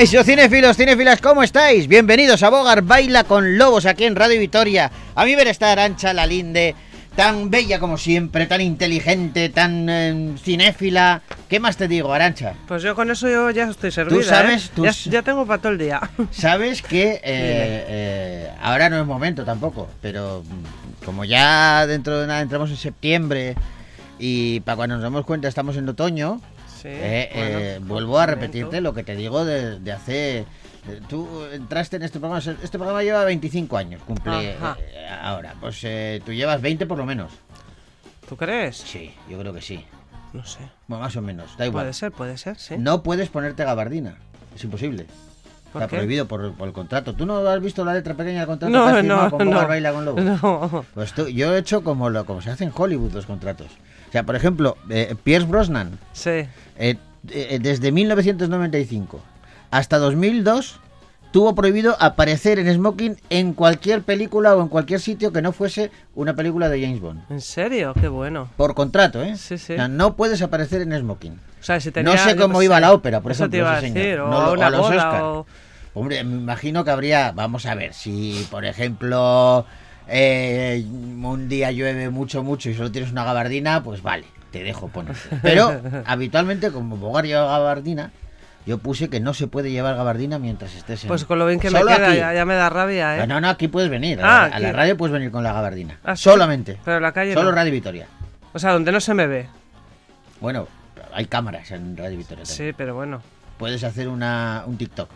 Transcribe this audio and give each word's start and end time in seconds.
Caixo 0.00 0.24
cinefilos, 0.24 0.78
cinefilas, 0.78 1.20
¿cómo 1.20 1.42
estáis? 1.42 1.86
Bienvenidos 1.86 2.42
a 2.42 2.48
Bogar 2.48 2.80
Baila 2.80 3.24
con 3.24 3.58
Lobos 3.58 3.84
aquí 3.84 4.04
en 4.06 4.16
Radio 4.16 4.40
Vitoria. 4.40 4.90
A 5.14 5.26
mi 5.26 5.36
ver 5.36 5.48
está 5.48 5.72
Arancha 5.72 6.14
la 6.14 6.24
Linde, 6.24 6.74
tan 7.14 7.50
bella 7.50 7.78
como 7.78 7.98
siempre, 7.98 8.46
tan 8.46 8.62
inteligente, 8.62 9.50
tan 9.50 9.90
eh, 9.90 10.32
cinéfila. 10.42 11.20
¿Qué 11.50 11.60
más 11.60 11.76
te 11.76 11.86
digo, 11.86 12.14
Arancha? 12.14 12.54
Pues 12.66 12.82
yo 12.82 12.94
con 12.94 13.10
eso 13.10 13.28
yo 13.28 13.50
ya 13.50 13.68
estoy 13.68 13.90
servida. 13.90 14.16
Tú 14.16 14.22
sabes, 14.22 14.68
¿eh? 14.68 14.70
tú 14.74 14.84
ya, 14.86 14.90
ya 14.90 15.20
tengo 15.20 15.44
para 15.44 15.60
todo 15.60 15.72
el 15.72 15.78
día. 15.78 16.00
Sabes 16.30 16.80
que 16.80 17.16
eh, 17.16 17.20
eh, 17.22 18.50
ahora 18.62 18.88
no 18.88 18.98
es 18.98 19.06
momento 19.06 19.44
tampoco, 19.44 19.86
pero 20.00 20.42
mm, 20.42 21.04
como 21.04 21.26
ya 21.26 21.86
dentro 21.86 22.18
de 22.18 22.26
nada 22.26 22.40
entramos 22.40 22.70
en 22.70 22.78
septiembre 22.78 23.54
y 24.18 24.60
para 24.60 24.76
cuando 24.76 24.94
nos 24.94 25.02
damos 25.02 25.26
cuenta 25.26 25.46
estamos 25.46 25.76
en 25.76 25.86
otoño, 25.86 26.40
Sí, 26.82 26.88
Eh, 26.90 27.30
bueno, 27.34 27.58
eh, 27.58 27.78
vuelvo 27.82 28.18
a 28.18 28.26
repetirte 28.26 28.80
lo 28.80 28.94
que 28.94 29.02
te 29.02 29.16
digo 29.16 29.44
de, 29.44 29.78
de 29.80 29.92
hace... 29.92 30.46
Tú 31.08 31.44
entraste 31.52 31.96
en 31.96 32.02
este 32.04 32.18
programa, 32.18 32.38
este 32.40 32.78
programa 32.78 33.02
lleva 33.02 33.22
25 33.24 33.76
años, 33.76 34.00
cumple 34.06 34.52
eh, 34.52 34.56
ahora. 35.22 35.54
Pues 35.60 35.78
eh, 35.84 36.22
tú 36.24 36.32
llevas 36.32 36.60
20 36.62 36.86
por 36.86 36.96
lo 36.96 37.04
menos. 37.04 37.32
¿Tú 38.28 38.36
crees? 38.36 38.76
Sí, 38.78 39.12
yo 39.28 39.38
creo 39.38 39.52
que 39.52 39.60
sí. 39.60 39.84
No 40.32 40.44
sé. 40.46 40.60
Bueno, 40.88 41.04
más 41.04 41.14
o 41.16 41.20
menos, 41.22 41.56
da 41.58 41.66
igual. 41.66 41.84
Puede 41.84 41.92
ser, 41.92 42.12
puede 42.12 42.38
ser, 42.38 42.58
sí. 42.58 42.76
No 42.78 43.02
puedes 43.02 43.28
ponerte 43.28 43.62
gabardina, 43.64 44.16
es 44.56 44.64
imposible. 44.64 45.06
¿Por 45.72 45.82
Está 45.82 45.90
qué? 45.90 45.96
prohibido 45.98 46.26
por, 46.26 46.54
por 46.54 46.66
el 46.66 46.72
contrato. 46.74 47.14
¿Tú 47.14 47.26
no 47.26 47.46
has 47.46 47.60
visto 47.60 47.84
la 47.84 47.92
letra 47.92 48.14
pequeña 48.14 48.38
del 48.38 48.46
contrato 48.46 48.72
No, 48.72 48.84
que 48.86 48.90
has 48.90 48.96
firmado 49.00 49.24
no, 49.24 49.30
con 49.36 49.50
no. 49.50 49.68
Baila 49.68 49.92
con 49.92 50.04
Lobos? 50.04 50.24
No. 50.42 50.84
Pues 50.94 51.12
tú- 51.12 51.28
yo 51.28 51.54
he 51.54 51.58
hecho 51.58 51.84
como, 51.84 52.08
lo, 52.10 52.24
como 52.24 52.40
se 52.40 52.50
hace 52.50 52.64
en 52.64 52.72
Hollywood 52.74 53.12
los 53.12 53.26
contratos. 53.26 53.68
O 54.10 54.12
sea, 54.12 54.24
por 54.24 54.36
ejemplo, 54.36 54.76
eh, 54.90 55.14
Pierce 55.24 55.46
Brosnan, 55.46 55.98
Sí. 56.12 56.30
Eh, 56.76 56.96
eh, 57.28 57.58
desde 57.62 57.92
1995 57.92 59.20
hasta 59.70 59.98
2002 59.98 60.80
tuvo 61.32 61.54
prohibido 61.54 61.96
aparecer 62.00 62.58
en 62.58 62.72
smoking 62.74 63.16
en 63.30 63.52
cualquier 63.52 64.02
película 64.02 64.56
o 64.56 64.62
en 64.62 64.68
cualquier 64.68 64.98
sitio 65.00 65.32
que 65.32 65.42
no 65.42 65.52
fuese 65.52 65.92
una 66.16 66.34
película 66.34 66.68
de 66.68 66.80
James 66.82 67.00
Bond. 67.00 67.22
¿En 67.30 67.40
serio? 67.40 67.94
Qué 68.00 68.08
bueno. 68.08 68.48
Por 68.56 68.74
contrato, 68.74 69.22
¿eh? 69.22 69.36
Sí, 69.36 69.56
sí. 69.58 69.74
O 69.74 69.76
sea, 69.76 69.86
no 69.86 70.16
puedes 70.16 70.42
aparecer 70.42 70.82
en 70.82 70.98
smoking. 70.98 71.34
O 71.34 71.62
sea, 71.62 71.78
si 71.78 71.92
tenía, 71.92 72.12
no 72.14 72.18
sé 72.18 72.34
cómo 72.36 72.62
iba 72.62 72.76
sé. 72.76 72.80
la 72.80 72.92
ópera, 72.92 73.20
por 73.20 73.30
Eso 73.30 73.44
ejemplo. 73.44 73.58
te 73.58 73.58
iba 73.58 73.74
a 73.74 73.78
ese 73.78 73.88
señor. 73.88 74.02
decir, 74.02 74.20
o 74.20 74.28
No 74.28 74.36
a 74.38 74.52
una 74.52 74.66
a 74.66 74.70
los 74.70 74.80
boda, 74.80 74.96
Oscar. 74.96 75.22
o... 75.22 75.46
Hombre, 75.94 76.24
me 76.24 76.36
imagino 76.36 76.84
que 76.84 76.90
habría, 76.90 77.30
vamos 77.32 77.66
a 77.66 77.74
ver, 77.76 77.94
si 77.94 78.46
por 78.50 78.64
ejemplo 78.64 79.66
eh, 80.10 80.84
un 80.86 81.48
día 81.48 81.70
llueve 81.70 82.10
mucho, 82.10 82.42
mucho 82.42 82.68
y 82.70 82.74
solo 82.74 82.90
tienes 82.92 83.10
una 83.12 83.24
gabardina, 83.24 83.82
pues 83.82 84.02
vale, 84.02 84.24
te 84.50 84.62
dejo 84.62 84.88
poner. 84.88 85.16
Pero 85.42 85.80
habitualmente, 86.06 86.70
como 86.72 86.96
Bogar 86.96 87.24
lleva 87.26 87.46
gabardina, 87.46 88.10
yo 88.66 88.78
puse 88.78 89.08
que 89.08 89.20
no 89.20 89.32
se 89.34 89.46
puede 89.46 89.70
llevar 89.70 89.96
gabardina 89.96 90.38
mientras 90.38 90.74
estés 90.74 91.04
en... 91.04 91.08
Pues 91.08 91.24
con 91.24 91.38
lo 91.38 91.46
bien 91.46 91.58
que 91.60 91.70
me 91.70 91.80
queda, 91.80 92.14
ya, 92.14 92.34
ya 92.34 92.44
me 92.44 92.54
da 92.54 92.68
rabia, 92.68 93.22
¿eh? 93.22 93.26
No, 93.26 93.40
no, 93.40 93.48
aquí 93.48 93.68
puedes 93.68 93.88
venir. 93.90 94.20
A, 94.20 94.44
Ah, 94.44 94.48
la- 94.48 94.56
a 94.56 94.60
la 94.60 94.72
radio 94.72 94.96
puedes 94.96 95.12
venir 95.12 95.30
con 95.30 95.42
la 95.42 95.52
gabardina. 95.52 95.98
Ah, 96.04 96.14
¿sí? 96.16 96.24
Solamente. 96.24 96.78
Pero 96.84 96.98
en 96.98 97.02
la 97.02 97.12
calle 97.12 97.32
Solo 97.34 97.50
no. 97.50 97.56
Radio 97.56 97.72
Vitoria. 97.72 98.06
O 98.52 98.58
sea, 98.58 98.72
donde 98.72 98.92
no 98.92 99.00
se 99.00 99.14
me 99.14 99.26
ve. 99.26 99.46
Bueno, 100.40 100.68
hay 101.14 101.26
cámaras 101.26 101.70
en 101.70 101.96
Radio 101.96 102.18
Vitoria 102.18 102.44
también. 102.44 102.68
Sí, 102.70 102.74
pero 102.76 102.94
bueno. 102.94 103.22
Puedes 103.58 103.82
hacer 103.84 104.08
una, 104.08 104.64
un 104.66 104.76
TikTok. 104.76 105.08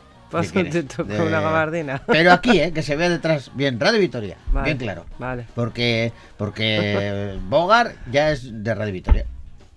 De- 0.43 0.85
con 1.17 1.21
una 1.27 1.41
gabardina. 1.41 2.03
Pero 2.07 2.33
aquí, 2.33 2.61
¿eh? 2.61 2.73
que 2.73 2.83
se 2.83 2.97
vea 2.97 3.09
detrás. 3.09 3.51
Bien, 3.55 3.79
Radio 3.81 4.01
Vitoria. 4.01 4.37
Vale, 4.53 4.65
Bien 4.67 4.79
claro. 4.79 5.07
Vale, 5.19 5.47
Porque, 5.55 6.13
porque 6.37 7.39
Bogar 7.49 7.95
ya 8.11 8.31
es 8.31 8.63
de 8.65 8.75
Radio 8.75 8.93
Vitoria. 8.93 9.25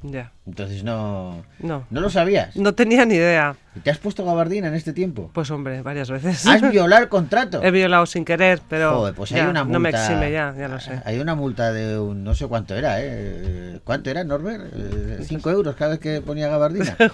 ya. 0.04 0.32
Entonces 0.46 0.84
no, 0.84 1.44
No. 1.60 1.86
no 1.90 2.02
lo 2.02 2.10
sabías. 2.10 2.56
No 2.56 2.74
tenía 2.74 3.04
ni 3.06 3.16
idea. 3.16 3.56
¿Y 3.76 3.80
¿Te 3.82 3.92
has 3.92 3.98
puesto 3.98 4.24
gabardina 4.26 4.68
en 4.70 4.74
este 4.76 4.94
tiempo? 4.94 5.30
Pues 5.34 5.52
hombre, 5.52 5.82
varias 5.82 6.10
veces. 6.10 6.46
¿Has 6.48 6.62
violado 6.72 7.04
el 7.04 7.10
contrato? 7.10 7.62
He 7.64 7.72
violado 7.72 8.06
sin 8.06 8.24
querer, 8.26 8.60
pero 8.70 8.96
Joder, 8.98 9.14
pues 9.14 9.32
hay 9.34 9.38
ya, 9.42 9.50
una 9.50 9.64
multa. 9.64 9.74
no 9.74 9.80
me 9.80 9.90
exime 9.90 10.32
ya, 10.32 10.54
ya 10.58 10.68
lo 10.68 10.80
sé. 10.80 11.02
Hay 11.06 11.20
una 11.20 11.36
multa 11.36 11.72
de 11.74 12.00
un, 12.00 12.24
no 12.24 12.34
sé 12.34 12.48
cuánto 12.48 12.76
era, 12.76 12.98
¿eh? 13.02 13.80
¿Cuánto 13.84 14.10
era, 14.10 14.24
Norbert? 14.24 14.72
Eh, 14.74 15.20
¿Cinco 15.24 15.50
euros 15.52 15.76
cada 15.76 15.92
vez 15.92 16.00
que 16.00 16.22
ponía 16.22 16.48
gabardina? 16.48 16.96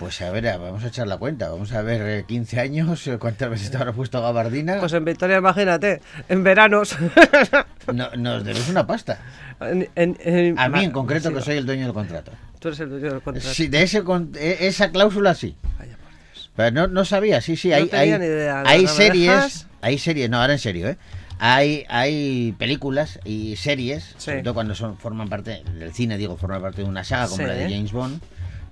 Pues 0.00 0.18
a 0.22 0.30
ver, 0.30 0.44
vamos 0.58 0.82
a 0.82 0.88
echar 0.88 1.06
la 1.06 1.18
cuenta. 1.18 1.50
Vamos 1.50 1.72
a 1.74 1.82
ver, 1.82 2.00
eh, 2.00 2.24
15 2.26 2.58
años, 2.58 3.06
eh, 3.06 3.18
¿cuántas 3.18 3.50
veces 3.50 3.70
te 3.70 3.76
habrá 3.76 3.92
puesto 3.92 4.20
gabardina? 4.22 4.78
Pues 4.80 4.94
en 4.94 5.04
Victoria, 5.04 5.36
imagínate, 5.36 6.00
en 6.28 6.42
veranos. 6.42 6.96
No, 7.92 8.08
nos 8.16 8.44
debes 8.44 8.68
una 8.68 8.86
pasta. 8.86 9.18
En- 9.60 9.88
en- 9.96 10.16
en- 10.20 10.58
A 10.58 10.68
mí 10.68 10.84
en 10.84 10.90
concreto, 10.92 11.34
que 11.34 11.40
soy 11.42 11.56
el 11.56 11.66
dueño 11.66 11.84
del 11.84 11.92
contrato. 11.92 12.30
Tú 12.60 12.68
eres 12.68 12.80
el 12.80 12.88
dueño 12.88 13.10
del 13.12 13.20
contrato. 13.20 13.48
Sí, 13.52 13.66
de 13.68 13.82
ese, 13.82 14.02
con- 14.04 14.30
e- 14.38 14.58
esa 14.68 14.90
cláusula 14.90 15.34
sí. 15.34 15.56
Vaya 15.78 15.96
por 15.96 16.08
Dios. 16.32 16.50
Pero 16.56 16.70
no, 16.70 16.86
no 16.86 17.04
sabía, 17.04 17.40
sí, 17.40 17.56
sí. 17.56 17.68
No 17.70 17.76
Hay, 17.76 17.86
tenía 17.88 18.14
hay, 18.14 18.20
ni 18.20 18.26
idea, 18.26 18.62
hay 18.64 18.82
¿no 18.84 18.88
me 18.90 18.94
series, 18.96 19.66
hay 19.82 19.98
series, 19.98 20.30
no, 20.30 20.40
ahora 20.40 20.52
en 20.54 20.58
serio, 20.60 20.88
¿eh? 20.88 20.96
Hay, 21.40 21.84
hay 21.88 22.54
películas 22.58 23.18
y 23.24 23.56
series, 23.56 24.04
Sí. 24.04 24.14
sobre 24.18 24.42
todo 24.42 24.54
cuando 24.54 24.74
son, 24.74 24.96
forman 24.98 25.28
parte 25.28 25.62
del 25.78 25.92
cine, 25.92 26.16
digo, 26.16 26.36
forman 26.36 26.62
parte 26.62 26.82
de 26.82 26.88
una 26.88 27.02
saga 27.04 27.24
como 27.26 27.38
Sí. 27.38 27.44
la 27.44 27.54
de 27.54 27.64
James 27.64 27.92
Bond, 27.92 28.20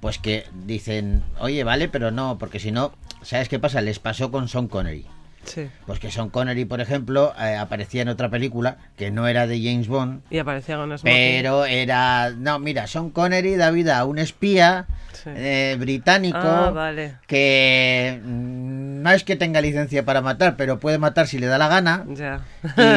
pues 0.00 0.18
que 0.18 0.44
dicen, 0.66 1.22
oye, 1.40 1.64
vale, 1.64 1.88
pero 1.88 2.10
no, 2.10 2.38
porque 2.38 2.60
si 2.60 2.70
no, 2.70 2.92
¿sabes 3.22 3.48
qué 3.48 3.58
pasa? 3.58 3.80
Les 3.80 3.98
pasó 3.98 4.30
con 4.30 4.48
Sean 4.48 4.68
Connery. 4.68 5.06
Sí. 5.48 5.68
Pues 5.86 5.98
que 5.98 6.10
Sean 6.10 6.30
Connery, 6.30 6.64
por 6.64 6.80
ejemplo, 6.80 7.32
eh, 7.40 7.56
aparecía 7.56 8.02
en 8.02 8.08
otra 8.08 8.28
película 8.28 8.76
que 8.96 9.10
no 9.10 9.26
era 9.26 9.46
de 9.46 9.60
James 9.62 9.88
Bond, 9.88 10.22
Y 10.30 10.38
aparecía 10.38 10.76
con 10.76 10.88
smoking. 10.96 11.02
pero 11.04 11.64
era. 11.64 12.30
No, 12.30 12.58
mira, 12.58 12.86
Sean 12.86 13.10
Connery 13.10 13.56
da 13.56 13.70
vida 13.70 13.98
a 13.98 14.04
un 14.04 14.18
espía 14.18 14.86
Sí. 15.12 15.30
eh, 15.34 15.76
británico 15.80 16.38
Ah, 16.40 16.70
vale. 16.70 17.16
que 17.26 18.20
mm, 18.22 19.02
no 19.02 19.10
es 19.10 19.24
que 19.24 19.34
tenga 19.36 19.60
licencia 19.60 20.04
para 20.04 20.20
matar, 20.20 20.56
pero 20.56 20.78
puede 20.78 20.98
matar 20.98 21.26
si 21.26 21.38
le 21.38 21.46
da 21.46 21.58
la 21.58 21.66
gana. 21.68 22.04
Ya. 22.14 22.42
Y, 22.76 22.96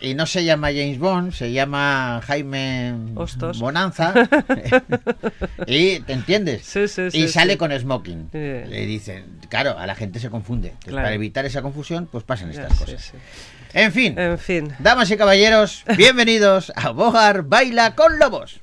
y 0.10 0.14
no 0.14 0.24
se 0.26 0.44
llama 0.44 0.68
James 0.68 0.98
Bond, 0.98 1.32
se 1.32 1.52
llama 1.52 2.20
Jaime 2.24 2.94
Hostos. 3.16 3.58
Bonanza. 3.58 4.14
y 5.66 6.00
te 6.00 6.12
entiendes. 6.12 6.62
Sí, 6.64 6.88
sí, 6.88 7.10
sí, 7.10 7.18
y 7.18 7.28
sale 7.28 7.56
con 7.58 7.70
smoking. 7.78 8.28
Le 8.32 8.86
dicen, 8.86 9.24
claro, 9.48 9.78
a 9.78 9.86
la 9.86 9.94
gente 9.94 10.18
se 10.20 10.30
confunde. 10.30 10.74
Claro. 10.84 11.02
Para 11.04 11.14
evitar 11.14 11.44
esa 11.44 11.60
confusión, 11.62 11.71
pues 12.06 12.24
pasan 12.24 12.50
estas 12.50 12.72
sí, 12.72 12.78
cosas. 12.78 13.02
sí. 13.02 13.12
En 13.74 13.92
fin. 13.92 14.18
En 14.18 14.38
fin. 14.38 14.74
Damas 14.78 15.10
y 15.10 15.16
caballeros, 15.16 15.84
bienvenidos 15.96 16.72
a 16.76 16.90
Bogar 16.90 17.42
Baila 17.42 17.94
con 17.94 18.18
Lobos. 18.18 18.61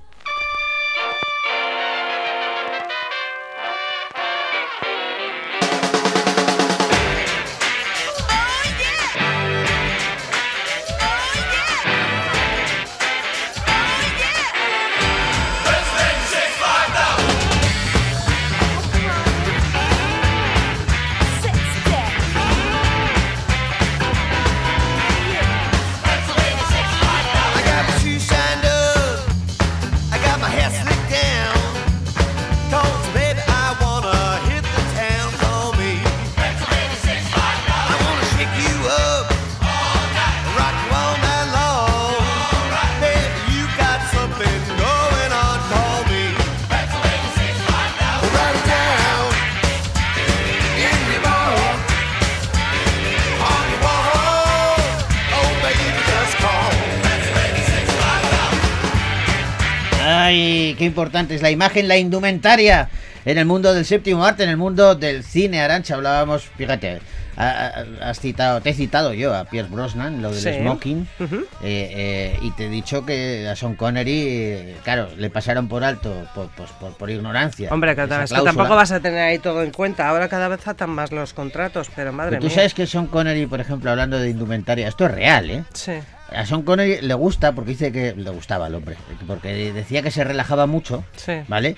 Qué 60.80 60.86
importante 60.86 61.36
es 61.36 61.44
la 61.44 61.52
imagen, 61.52 61.88
la 61.88 61.98
indumentaria 61.98 62.90
en 63.26 63.38
el 63.38 63.46
mundo 63.46 63.74
del 63.76 63.86
séptimo 63.86 64.26
arte, 64.26 64.44
en 64.44 64.50
el 64.50 64.58
mundo 64.58 64.96
del 64.96 65.24
cine, 65.24 65.62
Arancha. 65.62 65.94
Hablábamos, 65.96 66.44
fíjate, 66.58 67.00
ha- 67.38 67.68
ha- 68.02 68.10
has 68.10 68.20
citado, 68.20 68.60
te 68.62 68.70
he 68.72 68.74
citado 68.74 69.14
yo 69.14 69.36
a 69.36 69.46
Pierce 69.46 69.70
Brosnan, 69.72 70.22
lo 70.22 70.32
del 70.32 70.42
Sí. 70.42 70.60
smoking, 70.62 71.08
Ujú. 71.20 71.36
eh, 71.62 71.92
eh, 72.34 72.40
y 72.42 72.52
te 72.52 72.66
he 72.66 72.70
dicho 72.70 73.06
que 73.06 73.48
a 73.48 73.56
Sean 73.56 73.76
Connery, 73.76 74.12
eh, 74.28 74.76
claro, 74.84 75.10
le 75.18 75.30
pasaron 75.30 75.68
por 75.68 75.84
alto, 75.84 76.14
por, 76.34 76.50
pues, 76.50 76.70
por, 76.80 76.94
por 76.98 77.10
ignorancia. 77.10 77.70
Hombre, 77.72 77.96
que, 77.96 78.04
es 78.04 78.32
que 78.32 78.42
tampoco 78.42 78.76
vas 78.76 78.92
a 78.92 79.00
tener 79.00 79.20
ahí 79.20 79.38
todo 79.40 79.62
en 79.64 79.72
cuenta. 79.72 80.08
Ahora 80.10 80.28
cada 80.30 80.48
vez 80.48 80.66
atan 80.68 80.90
más 80.90 81.12
los 81.12 81.34
contratos, 81.34 81.90
pero 81.96 82.12
madre 82.14 82.32
Pero 82.32 82.42
tú 82.42 82.48
mía. 82.48 82.56
sabes 82.56 82.74
que 82.74 82.88
Sean 82.88 83.08
Connery, 83.08 83.46
por 83.46 83.60
ejemplo, 83.60 83.92
hablando 83.92 84.18
de 84.18 84.30
indumentaria, 84.30 84.88
esto 84.88 85.06
es 85.06 85.12
real, 85.12 85.50
¿eh? 85.52 85.64
Sí. 85.74 85.94
A 86.36 86.46
Sean 86.46 86.62
Connery 86.64 87.02
le 87.02 87.14
gusta, 87.14 87.54
porque 87.54 87.72
dice 87.72 87.92
que 87.92 88.14
le 88.16 88.30
gustaba 88.30 88.68
al 88.68 88.76
hombre, 88.76 88.96
porque 89.28 89.74
decía 89.74 90.02
que 90.02 90.12
se 90.12 90.24
relajaba 90.24 90.66
mucho, 90.68 91.04
Sí. 91.16 91.34
¿vale? 91.48 91.76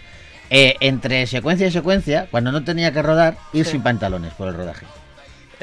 eh, 0.53 0.75
entre 0.81 1.25
secuencia 1.27 1.67
y 1.67 1.71
secuencia, 1.71 2.27
cuando 2.29 2.51
no 2.51 2.63
tenía 2.63 2.91
que 2.91 3.01
rodar, 3.01 3.37
ir 3.53 3.65
sin 3.65 3.81
pantalones 3.81 4.33
por 4.33 4.49
el 4.49 4.53
rodaje. 4.55 4.85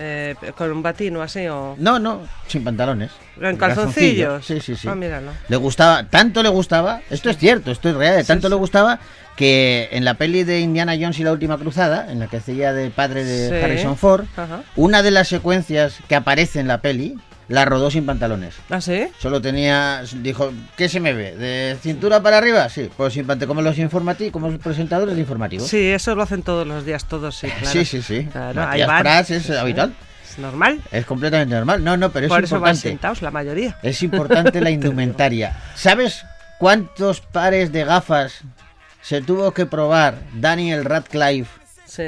Eh, 0.00 0.34
con 0.56 0.70
un 0.70 0.80
batino 0.82 1.20
así 1.22 1.46
o... 1.48 1.74
No, 1.76 1.98
no, 1.98 2.22
sin 2.46 2.62
pantalones. 2.64 3.10
¿En 3.40 3.56
calzoncillos? 3.56 4.46
Sí, 4.46 4.60
sí, 4.60 4.76
sí. 4.76 4.88
Ah, 4.88 4.94
míralo. 4.94 5.32
Le 5.48 5.56
gustaba, 5.56 6.04
tanto 6.04 6.42
le 6.42 6.48
gustaba, 6.48 7.00
esto 7.10 7.28
es 7.30 7.36
cierto, 7.36 7.70
esto 7.72 7.88
es 7.90 7.96
real, 7.96 8.24
tanto 8.24 8.48
le 8.48 8.54
gustaba 8.54 9.00
que 9.36 9.88
en 9.92 10.04
la 10.04 10.14
peli 10.14 10.44
de 10.44 10.60
Indiana 10.60 10.94
Jones 10.98 11.18
y 11.18 11.24
la 11.24 11.32
última 11.32 11.58
cruzada, 11.58 12.10
en 12.10 12.20
la 12.20 12.28
que 12.28 12.38
hacía 12.38 12.72
de 12.72 12.90
padre 12.90 13.24
de. 13.24 13.62
Harrison 13.62 13.96
Ford, 13.96 14.24
Ajá. 14.36 14.62
una 14.76 15.02
de 15.02 15.10
las 15.10 15.28
secuencias 15.28 15.98
que 16.08 16.14
aparece 16.14 16.60
en 16.60 16.68
la 16.68 16.78
peli 16.80 17.18
la 17.48 17.64
rodó 17.64 17.90
sin 17.90 18.04
pantalones. 18.06 18.54
¿Ah, 18.70 18.80
sí? 18.80 19.08
Solo 19.18 19.40
tenía, 19.40 20.02
dijo, 20.16 20.52
¿qué 20.76 20.88
se 20.88 21.00
me 21.00 21.12
ve? 21.14 21.34
¿De 21.36 21.76
cintura 21.80 22.22
para 22.22 22.38
arriba? 22.38 22.68
Sí, 22.68 22.90
pues 22.96 23.14
sin 23.14 23.26
pantalones, 23.26 23.48
como 23.48 23.62
los 23.62 23.78
informativos, 23.78 24.32
como 24.32 24.50
los 24.50 24.60
presentadores 24.60 25.14
de 25.14 25.20
informativos. 25.22 25.66
Sí, 25.68 25.88
eso 25.90 26.14
lo 26.14 26.22
hacen 26.22 26.42
todos 26.42 26.66
los 26.66 26.84
días, 26.84 27.06
todos, 27.06 27.36
sí, 27.36 27.48
claro. 27.48 27.66
sí, 27.66 27.84
sí. 27.84 28.02
sí. 28.02 28.24
Claro, 28.30 28.60
Matías 28.62 28.86
van. 28.88 29.02
Prats 29.02 29.30
es 29.30 29.50
habitual, 29.50 29.94
Es 30.30 30.38
normal. 30.38 30.80
es 30.92 31.06
completamente 31.06 31.54
normal. 31.54 31.82
No, 31.82 31.96
no, 31.96 32.10
pero 32.10 32.26
es 32.26 32.30
Por 32.30 32.44
eso 32.44 32.56
van 32.60 32.70
importante. 32.74 32.88
sentados 32.90 33.22
la 33.22 33.30
mayoría. 33.30 33.78
Es 33.82 34.02
importante 34.02 34.60
la 34.60 34.70
indumentaria. 34.78 35.56
¿Sabes 35.74 36.22
cuántos 36.58 37.20
pares 37.22 37.72
de 37.72 37.84
gafas 37.84 38.40
se 39.00 39.22
tuvo 39.22 39.52
que 39.52 39.64
probar 39.64 40.18
Daniel 40.34 40.84
Radcliffe 40.84 41.50
Sí. 41.86 42.04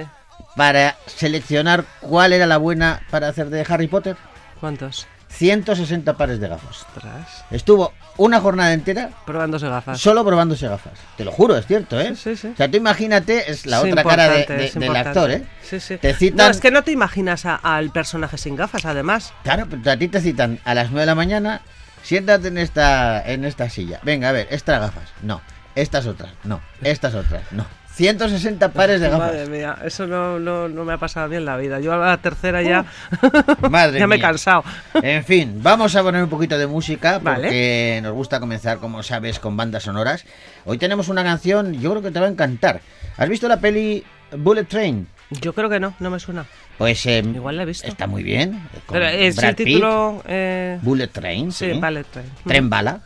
para 0.55 0.97
seleccionar 1.07 1.85
cuál 2.01 2.35
era 2.35 2.47
la 2.47 2.59
buena 2.59 3.01
para 3.11 3.29
hacer 3.29 3.49
de 3.49 3.65
Harry 3.67 3.87
Potter? 3.89 4.17
¿Cuántos? 4.61 5.07
160 5.31 6.17
pares 6.17 6.41
de 6.41 6.49
gafas. 6.49 6.85
Ostras. 6.87 7.45
Estuvo 7.51 7.93
una 8.17 8.41
jornada 8.41 8.73
entera 8.75 9.11
Probándose 9.25 9.69
gafas. 9.69 9.99
solo 10.01 10.25
probándose 10.25 10.69
gafas. 10.69 10.93
Te 11.17 11.25
lo 11.25 11.33
juro, 11.33 11.57
es 11.57 11.67
cierto, 11.67 11.99
¿eh? 12.01 12.15
Sí, 12.17 12.35
sí, 12.35 12.37
sí. 12.37 12.49
O 12.53 12.57
sea, 12.57 12.71
tú 12.71 12.77
imagínate, 12.77 13.51
es 13.51 13.65
la 13.65 13.79
Es 13.81 13.85
otra 13.93 14.05
cara 14.05 14.29
de- 14.29 14.71
del 14.75 14.97
actor, 14.97 15.31
¿eh? 15.31 15.45
Sí, 15.63 15.81
sí. 15.81 15.97
Te 15.97 16.15
citan- 16.15 16.37
No, 16.37 16.51
es 16.51 16.61
que 16.61 16.71
no 16.71 16.83
te 16.83 16.93
imaginas 16.93 17.47
a- 17.47 17.55
al 17.57 17.91
personaje 17.91 18.37
sin 18.39 18.57
gafas, 18.57 18.85
además. 18.85 19.33
Claro, 19.45 19.67
pero 19.71 19.91
a 19.91 19.97
ti 19.97 20.09
te 20.09 20.21
citan 20.21 20.59
a 20.65 20.75
las 20.75 20.91
9 20.91 21.01
de 21.01 21.07
la 21.07 21.15
mañana, 21.15 21.63
siéntate 22.03 22.49
en 22.49 22.59
esta, 22.59 23.23
en 23.25 23.45
esta 23.45 23.71
silla. 23.71 24.01
Venga, 24.03 24.29
a 24.29 24.33
ver, 24.33 24.49
estas 24.51 24.81
gafas. 24.81 25.09
No. 25.23 25.41
Estas 25.77 26.07
otras. 26.07 26.33
No. 26.45 26.61
Estas 26.83 27.15
otras. 27.15 27.43
No. 27.53 27.65
160 27.95 28.73
pares 28.73 29.01
de 29.01 29.09
gafas. 29.11 29.33
Madre 29.33 29.47
mía, 29.47 29.77
eso 29.85 30.07
no, 30.07 30.39
no, 30.39 30.69
no 30.69 30.85
me 30.85 30.93
ha 30.95 30.99
pasado 30.99 31.27
a 31.27 31.29
mí 31.29 31.37
en 31.37 31.45
la 31.45 31.57
vida. 31.57 31.81
Yo 31.81 31.93
a 31.93 31.97
la 31.99 32.17
tercera 32.17 32.63
ya, 32.63 32.87
Madre 33.71 33.99
ya 33.99 34.07
me 34.07 34.17
he 34.17 34.21
cansado. 34.21 34.65
En 35.03 35.25
fin, 35.25 35.59
vamos 35.63 35.95
a 35.97 36.03
poner 36.03 36.23
un 36.23 36.31
poquito 36.31 36.57
de 36.57 36.67
música 36.67 37.19
Vale. 37.19 37.43
porque 37.43 38.01
nos 38.03 38.13
gusta 38.15 38.41
comenzar, 38.41 38.79
como 38.79 39.03
sabes, 39.03 39.39
con 39.39 39.57
bandas 39.57 39.83
sonoras. 39.83 40.25
Hoy 40.65 40.79
tenemos 40.79 41.09
una 41.09 41.25
canción, 41.25 41.75
yo 41.75 41.91
creo 41.91 42.03
que 42.03 42.11
te 42.11 42.21
va 42.21 42.27
a 42.27 42.31
encantar. 42.31 42.81
¿Has 43.17 43.29
visto 43.29 43.49
la 43.49 43.59
peli 43.61 44.05
Bullet 44.37 44.65
Train? 44.65 45.07
Yo 45.31 45.53
creo 45.53 45.69
que 45.69 45.79
no, 45.79 45.95
no 46.01 46.11
me 46.11 46.19
suena. 46.19 46.47
Pues 46.79 47.05
eh, 47.07 47.23
Igual 47.25 47.57
la 47.57 47.63
he 47.65 47.67
visto. 47.67 47.87
está 47.87 48.07
muy 48.07 48.23
bien. 48.23 48.67
Pero 48.91 49.07
es 49.07 49.37
Brad 49.37 49.51
el 49.51 49.57
Pitt, 49.57 49.67
título... 49.67 50.23
eh, 50.27 50.79
Bullet 50.83 51.09
Train, 51.09 51.53
sí, 51.53 51.73
sí. 51.73 51.79
vale, 51.79 52.05
trae. 52.05 52.25
Tren 52.47 52.71
bala. 52.71 53.03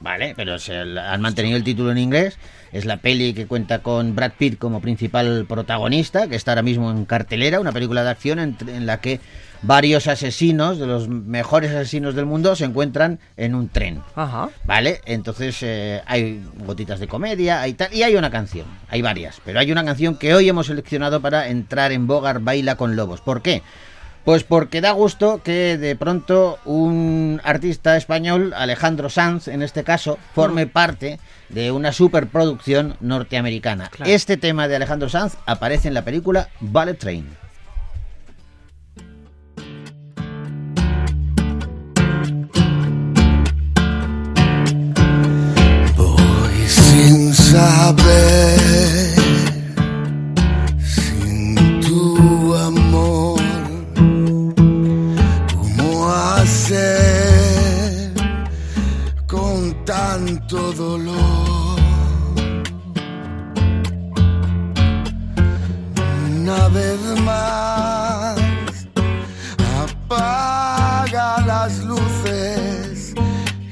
Vale, 0.00 0.32
pero 0.34 0.58
se 0.58 0.74
han 0.78 1.20
mantenido 1.20 1.56
el 1.56 1.64
título 1.64 1.90
en 1.92 1.98
inglés. 1.98 2.38
Es 2.72 2.84
la 2.84 2.98
peli 2.98 3.34
que 3.34 3.46
cuenta 3.46 3.80
con 3.80 4.14
Brad 4.14 4.32
Pitt 4.38 4.58
como 4.58 4.80
principal 4.80 5.46
protagonista, 5.48 6.28
que 6.28 6.36
está 6.36 6.52
ahora 6.52 6.62
mismo 6.62 6.90
en 6.90 7.04
cartelera, 7.04 7.60
una 7.60 7.72
película 7.72 8.04
de 8.04 8.10
acción 8.10 8.38
en, 8.38 8.56
en 8.66 8.86
la 8.86 9.00
que 9.00 9.20
varios 9.62 10.06
asesinos, 10.06 10.78
de 10.78 10.86
los 10.86 11.08
mejores 11.08 11.70
asesinos 11.72 12.14
del 12.14 12.26
mundo, 12.26 12.54
se 12.56 12.64
encuentran 12.64 13.18
en 13.36 13.54
un 13.54 13.68
tren. 13.68 14.02
Ajá. 14.14 14.50
¿Vale? 14.64 15.00
Entonces 15.04 15.58
eh, 15.62 16.02
hay 16.06 16.42
gotitas 16.64 17.00
de 17.00 17.08
comedia, 17.08 17.60
hay 17.60 17.74
tal, 17.74 17.92
y 17.92 18.02
hay 18.02 18.14
una 18.16 18.30
canción, 18.30 18.66
hay 18.88 19.02
varias, 19.02 19.40
pero 19.44 19.60
hay 19.60 19.72
una 19.72 19.84
canción 19.84 20.16
que 20.16 20.34
hoy 20.34 20.48
hemos 20.48 20.66
seleccionado 20.66 21.20
para 21.20 21.48
entrar 21.48 21.92
en 21.92 22.06
Bogar 22.06 22.40
Baila 22.40 22.76
con 22.76 22.96
Lobos. 22.96 23.20
¿Por 23.20 23.42
qué? 23.42 23.62
Pues 24.28 24.44
porque 24.44 24.82
da 24.82 24.90
gusto 24.92 25.40
que 25.42 25.78
de 25.78 25.96
pronto 25.96 26.58
un 26.66 27.40
artista 27.44 27.96
español, 27.96 28.52
Alejandro 28.54 29.08
Sanz 29.08 29.48
en 29.48 29.62
este 29.62 29.84
caso, 29.84 30.18
forme 30.34 30.66
parte 30.66 31.18
de 31.48 31.72
una 31.72 31.92
superproducción 31.92 32.98
norteamericana. 33.00 33.88
Claro. 33.88 34.12
Este 34.12 34.36
tema 34.36 34.68
de 34.68 34.76
Alejandro 34.76 35.08
Sanz 35.08 35.38
aparece 35.46 35.88
en 35.88 35.94
la 35.94 36.04
película 36.04 36.50
Ballet 36.60 36.98
Train. 36.98 37.26
Voy 45.96 46.68
sin 46.68 47.32
saber, 47.32 49.07
dolor. 60.72 61.78
Una 66.40 66.68
vez 66.68 67.00
más, 67.24 68.38
apaga 69.82 71.40
las 71.46 71.78
luces 71.84 73.14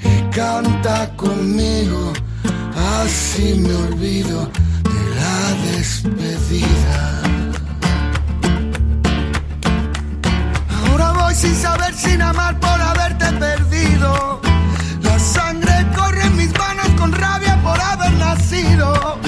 y 0.04 0.22
canta 0.34 1.10
conmigo, 1.16 2.12
así 3.02 3.54
me 3.54 3.74
olvido 3.74 4.50
de 4.92 5.02
la 5.18 5.38
despedida. 5.72 7.22
Ahora 10.88 11.12
voy 11.12 11.34
sin 11.34 11.54
saber, 11.54 11.94
sin 11.94 12.20
amar 12.20 12.60
por 12.60 12.80
haberte 12.80 13.32
perdido. 13.32 14.45
Haber 18.64 19.25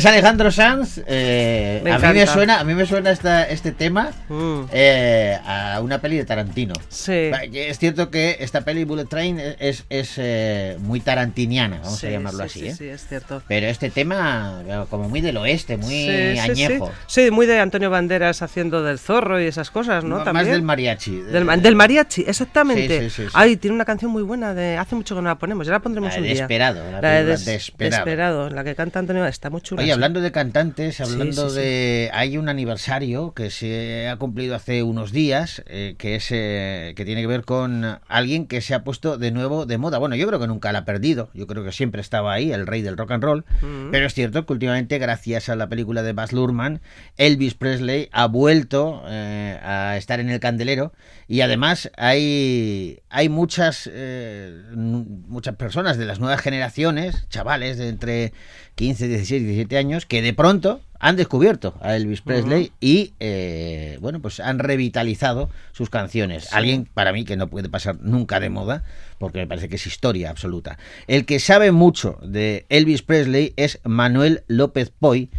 Es 0.00 0.06
Alejandro 0.06 0.50
Sanz. 0.50 0.98
eh, 1.06 1.82
a 1.92 1.98
mí 1.98 2.14
me 2.20 2.26
suena, 2.26 2.58
a 2.60 2.64
mí 2.64 2.72
me 2.74 2.86
suena 2.86 3.10
esta- 3.10 3.44
este 3.46 3.70
tema 3.72 4.10
Mm. 4.30 4.62
eh, 4.72 5.36
a 5.44 5.78
una 5.82 6.00
peli 6.00 6.16
de 6.16 6.24
Tarantino. 6.24 6.72
Sí. 6.88 7.30
Es 7.52 7.78
cierto 7.78 8.10
que 8.10 8.38
esta 8.40 8.62
peli 8.62 8.84
Bullet 8.84 9.04
Train 9.04 9.38
es, 9.58 9.84
es 9.90 10.14
eh, 10.16 10.78
muy 10.80 11.00
tarantiniana, 11.00 11.80
vamos 11.84 11.98
Sí, 11.98 12.06
a 12.06 12.10
llamarlo 12.12 12.48
sí, 12.48 12.60
así. 12.60 12.60
sí, 12.60 12.66
¿eh? 12.68 12.74
sí, 12.78 12.88
es 12.88 13.06
cierto. 13.08 13.42
Pero 13.46 13.66
este 13.66 13.90
tema, 13.90 14.62
como 14.88 15.06
muy 15.06 15.20
del 15.20 15.36
oeste, 15.36 15.76
muy 15.76 16.38
añejo. 16.38 16.90
Sí, 17.06 17.30
muy 17.30 17.44
de 17.44 17.60
Antonio 17.60 17.90
Banderas 17.90 18.40
haciendo 18.40 18.82
del 18.82 18.98
zorro 18.98 19.38
y 19.38 19.44
esas 19.48 19.70
cosas, 19.70 20.02
¿no? 20.02 20.16
Más 20.16 20.24
También. 20.24 20.50
del 20.50 20.62
mariachi. 20.62 21.10
de- 21.20 21.30
Del, 21.30 21.44
ma- 21.44 21.58
del 21.58 21.76
mariachi, 21.76 22.24
exactamente. 22.26 23.00
Sí, 23.00 23.10
sí, 23.10 23.16
sí, 23.16 23.22
sí. 23.26 23.32
Ay, 23.34 23.58
tiene 23.58 23.74
una 23.74 23.84
canción 23.84 24.10
muy 24.10 24.22
buena 24.22 24.54
de 24.54 24.78
hace 24.78 24.94
mucho 24.94 25.14
que 25.14 25.20
no 25.20 25.28
la 25.28 25.34
ponemos, 25.34 25.66
ya 25.66 25.74
la 25.74 25.80
pondremos 25.80 26.10
La 26.14 26.16
un 26.20 26.22
día. 26.24 26.34
Desperado, 26.36 26.90
la 26.90 27.02
La 27.02 27.10
de 27.10 27.24
Des- 27.26 27.44
Desperado. 27.44 28.04
Desperado, 28.06 28.48
la 28.50 28.64
que 28.64 28.74
canta 28.74 28.98
Antonio, 28.98 29.26
está 29.26 29.50
muy 29.50 29.60
chula. 29.60 29.82
Oye, 29.82 29.89
hablando 29.90 30.20
de 30.20 30.32
cantantes, 30.32 31.00
hablando 31.00 31.48
sí, 31.50 31.54
sí. 31.56 31.60
de... 31.60 32.10
Hay 32.12 32.36
un 32.36 32.48
aniversario 32.48 33.32
que 33.32 33.50
se 33.50 34.08
ha 34.08 34.16
cumplido 34.16 34.54
hace 34.54 34.82
unos 34.82 35.12
días, 35.12 35.62
eh, 35.66 35.94
que 35.98 36.14
es 36.16 36.28
eh, 36.30 36.92
que 36.96 37.04
tiene 37.04 37.20
que 37.20 37.26
ver 37.26 37.44
con 37.44 37.98
alguien 38.08 38.46
que 38.46 38.60
se 38.60 38.74
ha 38.74 38.84
puesto 38.84 39.18
de 39.18 39.30
nuevo 39.30 39.66
de 39.66 39.78
moda. 39.78 39.98
Bueno, 39.98 40.16
yo 40.16 40.26
creo 40.26 40.40
que 40.40 40.46
nunca 40.46 40.72
la 40.72 40.80
ha 40.80 40.84
perdido, 40.84 41.30
yo 41.34 41.46
creo 41.46 41.64
que 41.64 41.72
siempre 41.72 42.00
estaba 42.00 42.32
ahí, 42.32 42.52
el 42.52 42.66
rey 42.66 42.82
del 42.82 42.96
rock 42.96 43.12
and 43.12 43.24
roll, 43.24 43.44
Mm. 43.62 43.90
pero 43.90 44.06
es 44.06 44.14
cierto 44.14 44.46
que 44.46 44.52
últimamente, 44.52 44.98
gracias 44.98 45.48
a 45.48 45.56
la 45.56 45.68
película 45.68 46.02
de 46.02 46.12
Baz 46.12 46.32
Luhrmann, 46.32 46.80
Elvis 47.16 47.54
Presley 47.54 48.08
ha 48.12 48.26
vuelto 48.26 49.02
eh, 49.08 49.58
a 49.62 49.96
estar 49.96 50.20
en 50.20 50.30
el 50.30 50.40
candelero 50.40 50.92
y 51.30 51.42
además 51.42 51.92
hay, 51.96 52.98
hay 53.08 53.28
muchas, 53.28 53.88
eh, 53.92 54.64
muchas 54.74 55.54
personas 55.54 55.96
de 55.96 56.04
las 56.04 56.18
nuevas 56.18 56.40
generaciones, 56.40 57.28
chavales 57.28 57.78
de 57.78 57.88
entre 57.88 58.32
15, 58.74 59.06
16, 59.06 59.44
17 59.44 59.78
años, 59.78 60.06
que 60.06 60.22
de 60.22 60.34
pronto 60.34 60.80
han 60.98 61.14
descubierto 61.14 61.78
a 61.82 61.94
Elvis 61.94 62.22
Presley 62.22 62.72
y, 62.80 63.14
eh, 63.20 63.96
bueno, 64.00 64.20
pues 64.20 64.40
han 64.40 64.58
revitalizado 64.58 65.50
sus 65.70 65.88
canciones. 65.88 66.52
Alguien, 66.52 66.88
para 66.92 67.12
mí, 67.12 67.24
que 67.24 67.36
no 67.36 67.46
puede 67.46 67.68
pasar 67.68 68.00
nunca 68.00 68.40
de 68.40 68.50
moda, 68.50 68.82
porque 69.18 69.38
me 69.38 69.46
parece 69.46 69.68
que 69.68 69.76
es 69.76 69.86
historia 69.86 70.30
absoluta. 70.30 70.78
El 71.06 71.26
que 71.26 71.38
sabe 71.38 71.70
mucho 71.70 72.18
de 72.24 72.66
Elvis 72.70 73.02
Presley 73.02 73.54
es 73.56 73.78
Manuel 73.84 74.42
López 74.48 74.90
Poy, 74.90 75.30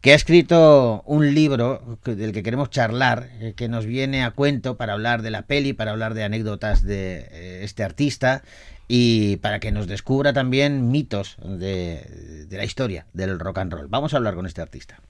que 0.00 0.12
ha 0.12 0.14
escrito 0.14 1.02
un 1.06 1.34
libro 1.34 1.98
del 2.04 2.32
que 2.32 2.42
queremos 2.42 2.70
charlar, 2.70 3.28
eh, 3.40 3.52
que 3.56 3.68
nos 3.68 3.84
viene 3.84 4.24
a 4.24 4.30
cuento 4.30 4.76
para 4.76 4.94
hablar 4.94 5.22
de 5.22 5.30
la 5.30 5.42
peli, 5.42 5.72
para 5.72 5.90
hablar 5.90 6.14
de 6.14 6.24
anécdotas 6.24 6.82
de 6.82 7.28
eh, 7.30 7.60
este 7.64 7.84
artista 7.84 8.42
y 8.88 9.36
para 9.36 9.60
que 9.60 9.72
nos 9.72 9.86
descubra 9.86 10.32
también 10.32 10.90
mitos 10.90 11.36
de, 11.44 12.46
la 12.50 12.64
historia 12.64 13.06
del 13.12 13.38
rock 13.38 13.58
and 13.58 13.72
roll. 13.72 13.86
Vamos 13.88 14.14
a 14.14 14.16
hablar 14.16 14.34
con 14.34 14.46
este 14.46 14.62
artista. 14.62 15.00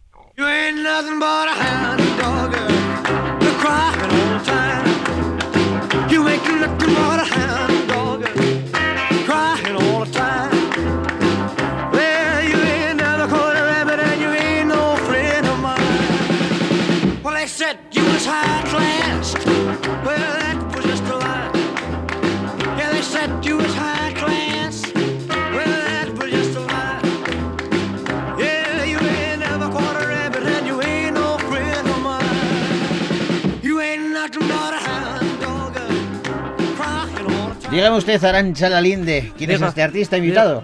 Dígame 37.70 37.96
usted, 37.98 38.24
Arancha 38.24 38.68
Lalinde, 38.68 39.32
¿quién 39.38 39.52
es 39.52 39.62
este 39.62 39.82
artista 39.82 40.16
invitado? 40.16 40.60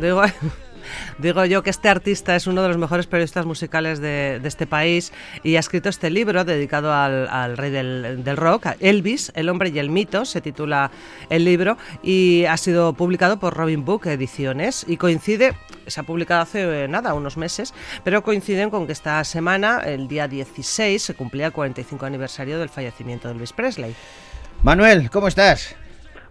Digo 1.18 1.44
yo 1.44 1.62
que 1.62 1.70
este 1.70 1.88
artista 1.88 2.36
es 2.36 2.46
uno 2.46 2.62
de 2.62 2.68
los 2.68 2.78
mejores 2.78 3.06
periodistas 3.06 3.46
musicales 3.46 4.00
de, 4.00 4.40
este 4.44 4.66
país 4.66 5.12
y 5.42 5.56
ha 5.56 5.60
escrito 5.60 5.88
este 5.88 6.10
libro 6.10 6.44
dedicado 6.44 6.92
al, 6.92 7.56
rey 7.56 7.70
del, 7.70 8.22
del 8.22 8.36
rock, 8.36 8.68
Elvis, 8.80 9.32
El 9.34 9.48
hombre 9.48 9.70
y 9.70 9.78
el 9.78 9.90
mito, 9.90 10.24
se 10.24 10.40
titula 10.40 10.90
el 11.30 11.44
libro 11.44 11.76
y 12.02 12.44
ha 12.44 12.56
sido 12.56 12.92
publicado 12.92 13.38
por 13.38 13.54
Robin 13.54 13.84
Book 13.84 14.06
Ediciones 14.06 14.84
y 14.88 14.96
coincide, 14.96 15.54
se 15.86 16.00
ha 16.00 16.02
publicado 16.02 16.42
hace 16.42 16.84
eh, 16.84 16.88
nada, 16.88 17.14
unos 17.14 17.36
meses, 17.36 17.74
pero 18.04 18.22
coinciden 18.22 18.70
con 18.70 18.86
que 18.86 18.92
esta 18.92 19.22
semana, 19.24 19.80
el 19.84 20.08
día 20.08 20.28
16, 20.28 21.02
se 21.02 21.14
cumplía 21.14 21.46
el 21.46 21.52
45 21.52 22.06
aniversario 22.06 22.58
del 22.58 22.68
fallecimiento 22.68 23.28
de 23.28 23.34
Elvis 23.34 23.52
Presley. 23.52 23.94
Manuel, 24.62 25.10
¿cómo 25.10 25.28
estás? 25.28 25.76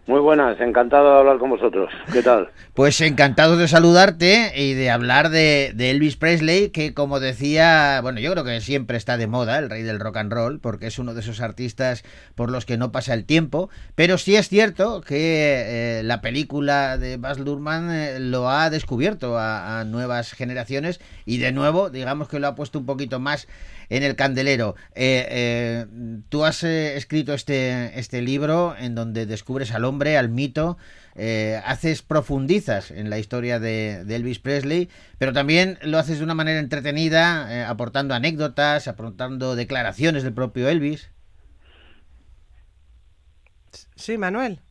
Muy 0.07 0.19
buenas, 0.19 0.59
encantado 0.61 1.13
de 1.13 1.19
hablar 1.19 1.39
con 1.39 1.49
vosotros. 1.49 1.89
¿Qué 2.13 2.21
tal? 2.21 2.49
Pues 2.75 2.99
encantado 2.99 3.55
de 3.55 3.69
saludarte 3.69 4.51
y 4.53 4.73
de 4.73 4.91
hablar 4.91 5.29
de, 5.29 5.73
Elvis 5.77 6.17
Presley, 6.17 6.71
que 6.71 6.93
como 6.93 7.21
decía, 7.21 8.01
bueno, 8.01 8.19
yo 8.19 8.33
creo 8.33 8.43
que 8.43 8.59
siempre 8.59 8.97
está 8.97 9.15
de 9.15 9.27
moda, 9.27 9.57
el 9.59 9.69
rey 9.69 9.81
del 9.81 10.01
rock 10.01 10.17
and 10.17 10.33
roll, 10.33 10.59
porque 10.59 10.87
es 10.87 10.99
uno 10.99 11.13
de 11.13 11.21
esos 11.21 11.39
artistas 11.39 12.03
por 12.35 12.51
los 12.51 12.65
que 12.65 12.75
no 12.75 12.91
pasa 12.91 13.13
el 13.13 13.23
tiempo, 13.23 13.69
pero 13.95 14.17
sí 14.17 14.35
es 14.35 14.49
cierto 14.49 14.99
que 14.99 15.99
eh, 15.99 16.03
la 16.03 16.19
película 16.19 16.97
de 16.97 17.15
Baz 17.15 17.39
Luhrmann 17.39 17.89
eh, 17.89 18.19
lo 18.19 18.49
ha 18.49 18.69
descubierto 18.69 19.37
a, 19.39 19.85
nuevas 19.85 20.33
generaciones 20.33 20.99
y 21.25 21.37
de 21.37 21.53
nuevo, 21.53 21.89
digamos 21.89 22.27
que 22.27 22.39
lo 22.39 22.47
ha 22.47 22.55
puesto 22.55 22.77
un 22.77 22.85
poquito 22.85 23.21
más 23.21 23.47
en 23.89 24.03
el 24.03 24.15
candelero. 24.15 24.75
Eh, 24.95 25.25
eh, 25.29 25.85
tú 26.29 26.43
has 26.43 26.63
escrito 26.63 27.33
este, 27.33 27.97
este 27.99 28.21
libro 28.21 28.75
en 28.77 28.95
donde 28.95 29.25
descubres 29.25 29.73
al 29.73 29.85
hombre, 29.85 29.94
al 30.17 30.29
mito, 30.29 30.77
eh, 31.15 31.61
haces, 31.65 32.01
profundizas 32.01 32.91
en 32.91 33.09
la 33.09 33.19
historia 33.19 33.59
de, 33.59 34.01
Elvis 34.01 34.39
Presley, 34.39 34.89
pero 35.17 35.31
también 35.31 35.77
lo 35.81 35.97
haces 35.97 36.17
de 36.17 36.23
una 36.23 36.33
manera 36.33 36.59
entretenida, 36.59 37.47
eh, 37.53 37.63
aportando 37.63 38.13
anécdotas, 38.13 38.87
aportando 38.87 39.55
declaraciones 39.55 40.23
del 40.23 40.33
propio 40.33 40.67
Elvis. 40.67 41.09
Sí, 43.95 44.17
Manuel. 44.17 44.64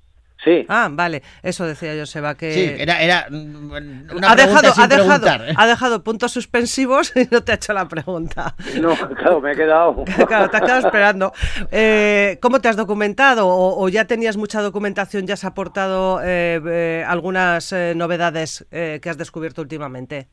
Sí, 0.45 0.67
Ah, 0.69 0.89
vale, 0.91 1.23
eso 1.43 1.67
decía 1.67 1.93
Joseba 1.99 2.35
que... 2.35 2.53
Sí, 2.53 2.75
era, 2.79 3.01
era 3.03 3.27
mm, 3.31 4.15
una 4.15 4.33
ha 4.33 4.37
dejado, 4.37 4.73
sin 4.73 4.85
ha, 4.85 4.89
dejado. 4.89 5.27
¿eh? 5.27 5.55
ha 5.57 5.67
dejado 5.67 6.05
puntos 6.05 6.33
suspensivos 6.33 7.13
y 7.17 7.27
no 7.31 7.43
te 7.43 7.53
ha 7.53 7.55
hecho 7.55 7.73
la 7.73 7.89
pregunta. 7.89 8.55
no, 8.81 8.95
claro, 9.17 9.41
me 9.41 9.53
he 9.53 9.57
quedado. 9.57 10.05
Claro, 10.29 10.51
te 10.51 10.57
has 10.57 10.63
quedado 10.63 10.87
esperando. 10.87 11.33
Eh, 11.71 12.39
¿Cómo 12.43 12.61
te 12.61 12.69
has 12.69 12.77
documentado? 12.77 13.47
¿O, 13.49 13.83
o 13.83 13.89
ya 13.89 14.07
tenías 14.07 14.37
mucha 14.37 14.61
documentación? 14.63 15.27
¿Ya 15.27 15.35
has 15.35 15.45
aportado 15.45 16.21
eh, 16.23 16.61
eh, 16.67 17.05
algunas 17.07 17.73
eh, 17.73 17.95
novedades 17.97 18.67
eh, 18.71 19.01
que 19.03 19.11
has 19.11 19.19
descubierto 19.19 19.63
últimamente? 19.63 20.29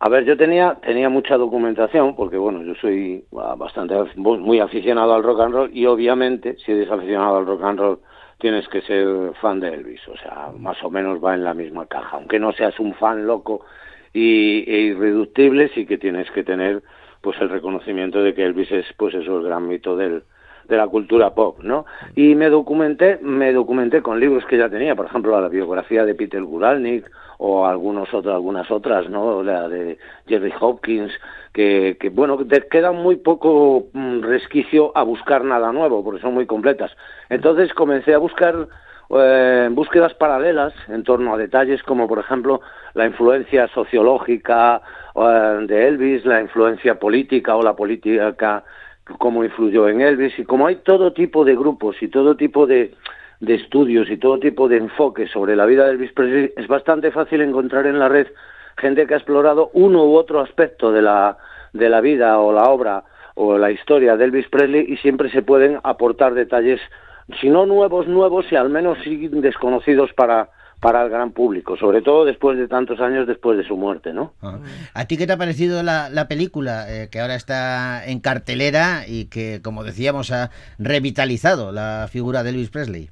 A 0.00 0.08
ver, 0.08 0.24
yo 0.24 0.36
tenía 0.36 0.76
tenía 0.84 1.08
mucha 1.08 1.36
documentación 1.36 2.14
porque 2.16 2.36
bueno, 2.36 2.62
yo 2.62 2.74
soy 2.80 3.24
ah, 3.38 3.54
bastante 3.56 3.94
muy 4.16 4.60
aficionado 4.60 5.14
al 5.14 5.22
rock 5.22 5.40
and 5.40 5.54
roll 5.54 5.70
y 5.72 5.86
obviamente 5.86 6.56
si 6.64 6.72
eres 6.72 6.90
aficionado 6.90 7.38
al 7.38 7.46
rock 7.46 7.62
and 7.62 7.78
roll 7.78 8.00
tienes 8.44 8.68
que 8.68 8.82
ser 8.82 9.32
fan 9.40 9.58
de 9.58 9.68
Elvis, 9.68 10.06
o 10.06 10.18
sea, 10.18 10.50
más 10.58 10.76
o 10.84 10.90
menos 10.90 11.18
va 11.24 11.32
en 11.32 11.44
la 11.44 11.54
misma 11.54 11.86
caja, 11.86 12.18
aunque 12.18 12.38
no 12.38 12.52
seas 12.52 12.78
un 12.78 12.92
fan 12.92 13.26
loco 13.26 13.64
y, 14.12 14.70
e 14.70 14.80
irreductible, 14.80 15.70
sí 15.70 15.86
que 15.86 15.96
tienes 15.96 16.30
que 16.30 16.44
tener 16.44 16.82
pues 17.22 17.40
el 17.40 17.48
reconocimiento 17.48 18.22
de 18.22 18.34
que 18.34 18.44
Elvis 18.44 18.70
es 18.70 18.84
pues 18.98 19.14
eso 19.14 19.38
el 19.38 19.44
gran 19.44 19.66
mito 19.66 19.96
del 19.96 20.24
de 20.68 20.76
la 20.76 20.86
cultura 20.88 21.34
pop, 21.34 21.60
¿no? 21.62 21.86
Y 22.16 22.34
me 22.34 22.50
documenté, 22.50 23.18
me 23.22 23.50
documenté 23.50 24.02
con 24.02 24.20
libros 24.20 24.44
que 24.44 24.58
ya 24.58 24.68
tenía, 24.68 24.94
por 24.94 25.06
ejemplo, 25.06 25.40
la 25.40 25.48
biografía 25.48 26.04
de 26.04 26.14
Peter 26.14 26.42
Guralnik 26.42 27.10
o 27.38 27.66
algunos 27.66 28.12
otros, 28.12 28.34
algunas 28.34 28.70
otras, 28.70 29.08
¿no? 29.08 29.42
La 29.42 29.68
de 29.68 29.98
Jerry 30.26 30.52
Hopkins, 30.60 31.12
que, 31.52 31.96
que 32.00 32.08
bueno, 32.10 32.38
te 32.46 32.66
queda 32.68 32.92
muy 32.92 33.16
poco 33.16 33.86
mm, 33.92 34.20
resquicio 34.22 34.92
a 34.96 35.02
buscar 35.02 35.44
nada 35.44 35.72
nuevo, 35.72 36.04
porque 36.04 36.20
son 36.20 36.34
muy 36.34 36.46
completas. 36.46 36.90
Entonces 37.28 37.72
comencé 37.74 38.14
a 38.14 38.18
buscar 38.18 38.68
eh, 39.10 39.68
búsquedas 39.70 40.14
paralelas 40.14 40.72
en 40.88 41.02
torno 41.04 41.34
a 41.34 41.38
detalles 41.38 41.82
como, 41.82 42.08
por 42.08 42.18
ejemplo, 42.18 42.60
la 42.94 43.06
influencia 43.06 43.68
sociológica 43.68 44.80
eh, 45.14 45.58
de 45.66 45.88
Elvis, 45.88 46.24
la 46.24 46.40
influencia 46.40 46.98
política 46.98 47.56
o 47.56 47.62
la 47.62 47.74
política 47.74 48.64
cómo 49.18 49.44
influyó 49.44 49.88
en 49.88 50.00
Elvis 50.00 50.38
y 50.38 50.44
como 50.44 50.66
hay 50.66 50.76
todo 50.76 51.12
tipo 51.12 51.44
de 51.44 51.54
grupos 51.54 52.02
y 52.02 52.08
todo 52.08 52.36
tipo 52.36 52.66
de, 52.66 52.94
de 53.44 53.54
estudios 53.54 54.10
y 54.10 54.16
todo 54.16 54.38
tipo 54.38 54.68
de 54.68 54.78
enfoques 54.78 55.30
sobre 55.30 55.56
la 55.56 55.66
vida 55.66 55.84
de 55.84 55.92
Elvis 55.92 56.12
Presley, 56.12 56.52
es 56.56 56.66
bastante 56.66 57.10
fácil 57.10 57.40
encontrar 57.40 57.86
en 57.86 57.98
la 57.98 58.08
red 58.08 58.26
gente 58.76 59.06
que 59.06 59.14
ha 59.14 59.18
explorado 59.18 59.70
uno 59.72 60.04
u 60.04 60.16
otro 60.16 60.40
aspecto 60.40 60.92
de 60.92 61.02
la, 61.02 61.36
de 61.72 61.88
la 61.88 62.00
vida 62.00 62.38
o 62.38 62.52
la 62.52 62.64
obra 62.64 63.04
o 63.34 63.58
la 63.58 63.70
historia 63.70 64.16
de 64.16 64.24
Elvis 64.24 64.48
Presley 64.48 64.84
y 64.88 64.96
siempre 64.98 65.30
se 65.30 65.42
pueden 65.42 65.78
aportar 65.82 66.34
detalles, 66.34 66.80
si 67.40 67.48
no 67.48 67.66
nuevos, 67.66 68.06
nuevos, 68.06 68.46
y 68.50 68.56
al 68.56 68.70
menos 68.70 68.98
sí 69.02 69.28
desconocidos 69.28 70.12
para, 70.12 70.50
para 70.80 71.02
el 71.02 71.10
gran 71.10 71.32
público, 71.32 71.76
sobre 71.76 72.02
todo 72.02 72.24
después 72.24 72.56
de 72.58 72.68
tantos 72.68 73.00
años 73.00 73.26
después 73.26 73.58
de 73.58 73.64
su 73.64 73.76
muerte, 73.76 74.12
¿no? 74.12 74.34
Ah. 74.40 74.58
¿A 74.92 75.06
ti 75.06 75.16
qué 75.16 75.26
te 75.26 75.32
ha 75.32 75.36
parecido 75.36 75.82
la, 75.82 76.10
la 76.10 76.28
película 76.28 76.84
eh, 76.88 77.08
que 77.10 77.20
ahora 77.20 77.34
está 77.34 78.06
en 78.06 78.20
cartelera 78.20 79.02
y 79.08 79.24
que, 79.26 79.60
como 79.62 79.82
decíamos, 79.82 80.30
ha 80.30 80.50
revitalizado 80.78 81.72
la 81.72 82.06
figura 82.12 82.42
de 82.42 82.50
Elvis 82.50 82.70
Presley? 82.70 83.10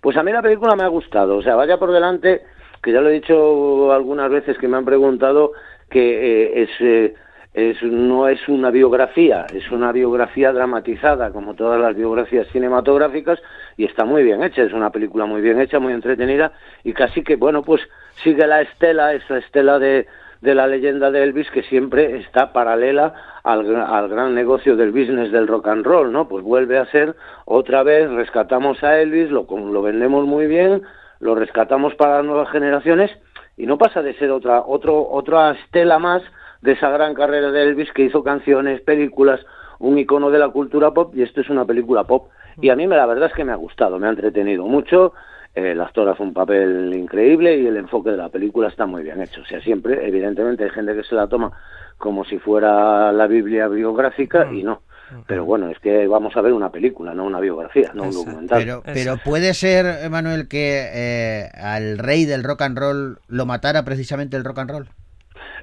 Pues 0.00 0.16
a 0.16 0.22
mí 0.22 0.32
la 0.32 0.42
película 0.42 0.74
me 0.76 0.84
ha 0.84 0.88
gustado, 0.88 1.36
o 1.36 1.42
sea, 1.42 1.56
vaya 1.56 1.78
por 1.78 1.92
delante, 1.92 2.42
que 2.82 2.92
ya 2.92 3.00
lo 3.00 3.10
he 3.10 3.14
dicho 3.14 3.92
algunas 3.92 4.30
veces 4.30 4.56
que 4.58 4.68
me 4.68 4.76
han 4.76 4.84
preguntado 4.84 5.52
que 5.88 6.00
eh, 6.00 6.62
es... 6.62 6.70
Eh, 6.80 7.14
es, 7.52 7.82
no 7.82 8.28
es 8.28 8.48
una 8.48 8.70
biografía, 8.70 9.46
es 9.52 9.70
una 9.72 9.90
biografía 9.90 10.52
dramatizada, 10.52 11.32
como 11.32 11.54
todas 11.54 11.80
las 11.80 11.96
biografías 11.96 12.46
cinematográficas, 12.52 13.40
y 13.76 13.84
está 13.86 14.04
muy 14.04 14.22
bien 14.22 14.42
hecha, 14.42 14.62
es 14.62 14.72
una 14.72 14.90
película 14.90 15.26
muy 15.26 15.40
bien 15.40 15.60
hecha, 15.60 15.80
muy 15.80 15.92
entretenida, 15.92 16.52
y 16.84 16.92
casi 16.92 17.24
que, 17.24 17.36
bueno, 17.36 17.62
pues 17.62 17.80
sigue 18.22 18.46
la 18.46 18.60
estela, 18.60 19.14
esa 19.14 19.38
estela 19.38 19.80
de, 19.80 20.06
de 20.40 20.54
la 20.54 20.66
leyenda 20.66 21.10
de 21.10 21.22
Elvis 21.22 21.50
que 21.50 21.62
siempre 21.64 22.18
está 22.18 22.52
paralela 22.52 23.14
al, 23.42 23.76
al 23.76 24.08
gran 24.08 24.34
negocio 24.34 24.76
del 24.76 24.90
business 24.90 25.30
del 25.32 25.46
rock 25.46 25.68
and 25.68 25.84
roll, 25.84 26.12
¿no? 26.12 26.28
Pues 26.28 26.44
vuelve 26.44 26.78
a 26.78 26.86
ser 26.86 27.14
otra 27.44 27.82
vez, 27.82 28.10
rescatamos 28.10 28.82
a 28.82 29.00
Elvis, 29.00 29.30
lo, 29.30 29.46
lo 29.50 29.82
vendemos 29.82 30.26
muy 30.26 30.46
bien, 30.46 30.82
lo 31.20 31.34
rescatamos 31.34 31.94
para 31.94 32.16
las 32.16 32.24
nuevas 32.24 32.50
generaciones, 32.50 33.10
y 33.56 33.66
no 33.66 33.76
pasa 33.76 34.02
de 34.02 34.14
ser 34.14 34.30
otra, 34.30 34.62
otro, 34.66 35.06
otra 35.10 35.50
estela 35.50 35.98
más 35.98 36.22
de 36.62 36.72
esa 36.72 36.90
gran 36.90 37.14
carrera 37.14 37.50
de 37.50 37.62
Elvis 37.62 37.92
que 37.92 38.02
hizo 38.02 38.22
canciones, 38.22 38.80
películas, 38.80 39.40
un 39.80 39.98
icono 39.98 40.30
de 40.30 40.38
la 40.38 40.50
cultura 40.50 40.92
pop 40.92 41.14
y 41.16 41.22
esto 41.22 41.40
es 41.40 41.50
una 41.50 41.64
película 41.64 42.04
pop. 42.04 42.28
Y 42.60 42.68
a 42.68 42.76
mí 42.76 42.86
me, 42.86 42.96
la 42.96 43.06
verdad 43.06 43.28
es 43.28 43.34
que 43.34 43.44
me 43.44 43.52
ha 43.52 43.56
gustado, 43.56 43.98
me 43.98 44.06
ha 44.06 44.10
entretenido 44.10 44.66
mucho, 44.66 45.14
eh, 45.54 45.72
el 45.72 45.80
actor 45.80 46.08
hace 46.08 46.22
un 46.22 46.34
papel 46.34 46.94
increíble 46.94 47.56
y 47.56 47.66
el 47.66 47.76
enfoque 47.76 48.10
de 48.10 48.18
la 48.18 48.28
película 48.28 48.68
está 48.68 48.86
muy 48.86 49.02
bien 49.02 49.20
hecho. 49.20 49.40
O 49.40 49.44
sea, 49.44 49.60
siempre, 49.60 50.06
evidentemente, 50.06 50.64
hay 50.64 50.70
gente 50.70 50.94
que 50.94 51.02
se 51.02 51.14
la 51.14 51.26
toma 51.26 51.50
como 51.96 52.24
si 52.24 52.38
fuera 52.38 53.10
la 53.12 53.26
Biblia 53.26 53.68
biográfica 53.68 54.52
y 54.52 54.62
no. 54.62 54.82
Pero 55.26 55.44
bueno, 55.44 55.68
es 55.70 55.78
que 55.80 56.06
vamos 56.06 56.36
a 56.36 56.40
ver 56.40 56.52
una 56.52 56.70
película, 56.70 57.14
no 57.14 57.24
una 57.24 57.40
biografía, 57.40 57.90
no 57.94 58.04
un 58.04 58.12
documental. 58.12 58.60
Pero, 58.60 58.82
pero 58.84 59.16
puede 59.24 59.54
ser, 59.54 60.08
Manuel, 60.08 60.46
que 60.46 60.88
eh, 60.94 61.48
al 61.60 61.98
rey 61.98 62.26
del 62.26 62.44
rock 62.44 62.62
and 62.62 62.78
roll 62.78 63.18
lo 63.26 63.44
matara 63.44 63.84
precisamente 63.84 64.36
el 64.36 64.44
rock 64.44 64.58
and 64.58 64.70
roll 64.70 64.88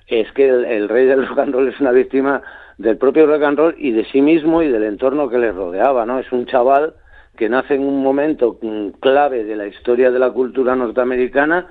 es 0.08 0.32
que 0.32 0.48
el, 0.48 0.64
el, 0.66 0.90
rey 0.90 1.06
del 1.06 1.28
rock 1.28 1.40
and 1.40 1.54
roll 1.54 1.68
es 1.68 1.80
una 1.80 1.92
víctima 1.92 2.42
del 2.78 2.98
propio 2.98 3.26
rock 3.26 3.44
and 3.44 3.58
roll 3.58 3.76
y 3.78 3.92
de 3.92 4.06
sí 4.06 4.22
mismo 4.22 4.62
y 4.62 4.70
del 4.70 4.84
entorno 4.84 5.30
que 5.30 5.38
le 5.38 5.52
rodeaba, 5.52 6.06
¿no? 6.06 6.20
Es 6.20 6.32
un 6.32 6.46
chaval 6.46 6.94
que 7.36 7.50
nace 7.50 7.76
en 7.76 7.84
un 7.84 8.02
momento 8.04 8.60
clave 9.00 9.44
de 9.44 9.56
la 9.56 9.68
historia 9.68 10.12
de 10.12 10.20
la 10.20 10.32
cultura 10.32 10.76
norteamericana, 10.76 11.68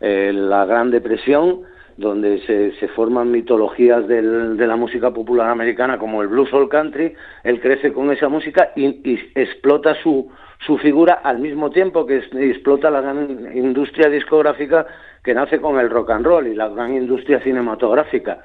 eh, 0.00 0.30
la 0.34 0.66
Gran 0.66 0.90
Depresión, 0.90 1.62
donde 1.96 2.40
se, 2.46 2.88
forman 2.88 3.30
mitologías 3.30 4.06
de 4.06 4.20
la 4.66 4.76
música 4.76 5.12
popular 5.12 5.48
americana 5.48 5.98
como 5.98 6.20
el 6.20 6.28
blues 6.28 6.50
el 6.52 6.68
country, 6.68 7.14
él 7.42 7.60
crece 7.60 7.92
con 7.92 8.10
esa 8.10 8.28
música 8.28 8.72
y, 8.76 8.86
y 9.10 9.32
explota 9.34 9.94
su, 10.02 10.30
su 10.64 10.78
figura 10.78 11.20
al 11.22 11.38
mismo 11.38 11.70
tiempo 11.70 12.06
que 12.06 12.18
explota 12.18 12.90
la 12.90 13.00
gran 13.00 13.56
industria 13.56 14.08
discográfica 14.08 14.86
que 15.22 15.34
nace 15.34 15.60
con 15.60 15.78
el 15.78 15.90
rock 15.90 16.10
and 16.10 16.26
roll 16.26 16.46
y 16.46 16.54
la 16.54 16.68
gran 16.68 16.94
industria 16.94 17.40
cinematográfica. 17.40 18.42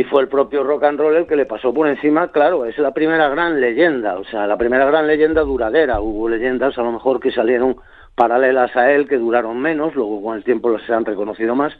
Y 0.00 0.04
fue 0.04 0.22
el 0.22 0.28
propio 0.28 0.64
rock 0.64 0.84
and 0.84 0.98
roll 0.98 1.14
el 1.14 1.26
que 1.26 1.36
le 1.36 1.44
pasó 1.44 1.74
por 1.74 1.86
encima, 1.86 2.32
claro, 2.32 2.64
es 2.64 2.78
la 2.78 2.94
primera 2.94 3.28
gran 3.28 3.60
leyenda, 3.60 4.16
o 4.16 4.24
sea, 4.24 4.46
la 4.46 4.56
primera 4.56 4.86
gran 4.86 5.06
leyenda 5.06 5.42
duradera. 5.42 6.00
Hubo 6.00 6.26
leyendas 6.26 6.78
a 6.78 6.82
lo 6.82 6.90
mejor 6.90 7.20
que 7.20 7.30
salieron 7.30 7.76
paralelas 8.14 8.74
a 8.76 8.92
él, 8.92 9.06
que 9.06 9.18
duraron 9.18 9.60
menos, 9.60 9.94
luego 9.94 10.22
con 10.22 10.38
el 10.38 10.42
tiempo 10.42 10.74
se 10.78 10.94
han 10.94 11.04
reconocido 11.04 11.54
más, 11.54 11.74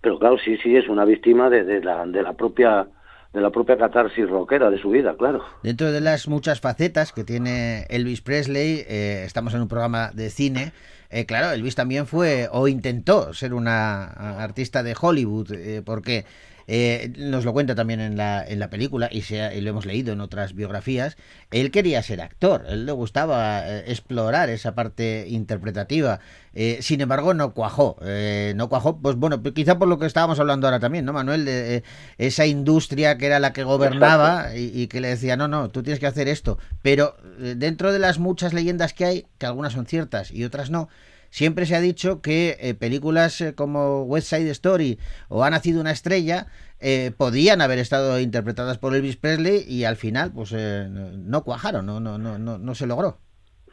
pero 0.00 0.18
claro, 0.18 0.38
sí, 0.42 0.56
sí, 0.62 0.74
es 0.74 0.88
una 0.88 1.04
víctima 1.04 1.50
de, 1.50 1.64
de 1.64 1.84
la, 1.84 2.06
de 2.06 2.22
la 2.22 2.32
propia 2.32 2.86
de 3.34 3.42
la 3.42 3.50
propia 3.50 3.76
catarsis 3.76 4.26
rockera 4.26 4.70
de 4.70 4.78
su 4.78 4.88
vida, 4.88 5.14
claro. 5.18 5.44
Dentro 5.62 5.92
de 5.92 6.00
las 6.00 6.28
muchas 6.28 6.62
facetas 6.62 7.12
que 7.12 7.24
tiene 7.24 7.84
Elvis 7.90 8.22
Presley, 8.22 8.86
eh, 8.88 9.24
estamos 9.26 9.52
en 9.52 9.60
un 9.60 9.68
programa 9.68 10.12
de 10.14 10.30
cine, 10.30 10.72
eh, 11.10 11.26
claro, 11.26 11.52
Elvis 11.52 11.74
también 11.74 12.06
fue 12.06 12.48
o 12.50 12.68
intentó 12.68 13.34
ser 13.34 13.52
una 13.52 14.04
artista 14.42 14.82
de 14.82 14.96
Hollywood, 14.98 15.52
eh, 15.52 15.82
porque 15.84 16.24
eh, 16.68 17.12
nos 17.16 17.44
lo 17.44 17.52
cuenta 17.52 17.74
también 17.74 18.00
en 18.00 18.16
la, 18.16 18.44
en 18.46 18.58
la 18.58 18.70
película 18.70 19.08
y, 19.10 19.22
se, 19.22 19.56
y, 19.56 19.60
lo 19.60 19.70
hemos 19.70 19.86
leído 19.86 20.12
en 20.12 20.20
otras 20.20 20.54
biografías, 20.54 21.16
él 21.50 21.70
quería 21.70 22.02
ser 22.02 22.20
actor, 22.20 22.64
él 22.68 22.86
le 22.86 22.92
gustaba 22.92 23.68
eh, 23.68 23.84
explorar 23.88 24.50
esa 24.50 24.74
parte 24.74 25.26
interpretativa, 25.28 26.20
eh, 26.54 26.78
sin 26.80 27.00
embargo 27.00 27.34
no 27.34 27.52
cuajó, 27.54 27.96
eh, 28.02 28.52
no 28.56 28.68
cuajó, 28.68 28.98
pues 28.98 29.16
bueno, 29.16 29.42
quizá 29.42 29.78
por 29.78 29.88
lo 29.88 29.98
que 29.98 30.06
estábamos 30.06 30.40
hablando 30.40 30.66
ahora 30.66 30.80
también, 30.80 31.04
¿no, 31.04 31.12
Manuel? 31.12 31.44
De 31.44 31.84
esa 32.18 32.46
industria 32.46 33.18
que 33.18 33.26
era 33.26 33.38
la 33.38 33.52
que 33.52 33.62
gobernaba 33.62 34.56
y, 34.56 34.72
y, 34.74 34.86
que 34.88 35.00
le 35.00 35.08
decía, 35.08 35.36
no, 35.36 35.48
no, 35.48 35.68
tú 35.68 35.82
tienes 35.82 36.00
que 36.00 36.06
hacer 36.06 36.28
esto, 36.28 36.58
pero 36.82 37.16
dentro 37.38 37.92
de 37.92 37.98
las 37.98 38.18
muchas 38.18 38.52
leyendas 38.52 38.92
que 38.92 39.04
hay, 39.04 39.26
que 39.38 39.46
algunas 39.46 39.72
son 39.74 39.86
ciertas 39.86 40.30
y 40.30 40.44
otras 40.44 40.70
no, 40.70 40.88
siempre 41.30 41.66
se 41.66 41.76
ha 41.76 41.80
dicho 41.80 42.20
que 42.22 42.56
eh, 42.60 42.74
películas 42.74 43.40
eh, 43.40 43.54
como 43.54 44.02
West 44.04 44.28
Side 44.28 44.50
Story 44.50 44.98
o 45.28 45.44
Ha 45.44 45.50
nacido 45.50 45.80
una 45.80 45.90
estrella 45.90 46.46
eh, 46.80 47.10
podían 47.16 47.62
haber 47.62 47.78
estado 47.78 48.20
interpretadas 48.20 48.78
por 48.78 48.94
Elvis 48.94 49.16
Presley 49.16 49.64
y 49.66 49.84
al 49.84 49.96
final 49.96 50.30
pues 50.34 50.52
eh, 50.56 50.86
no 50.88 51.42
cuajaron, 51.42 51.86
no, 51.86 52.00
no, 52.00 52.18
no, 52.18 52.38
no, 52.38 52.58
no 52.58 52.74
se 52.74 52.86
logró. 52.86 53.16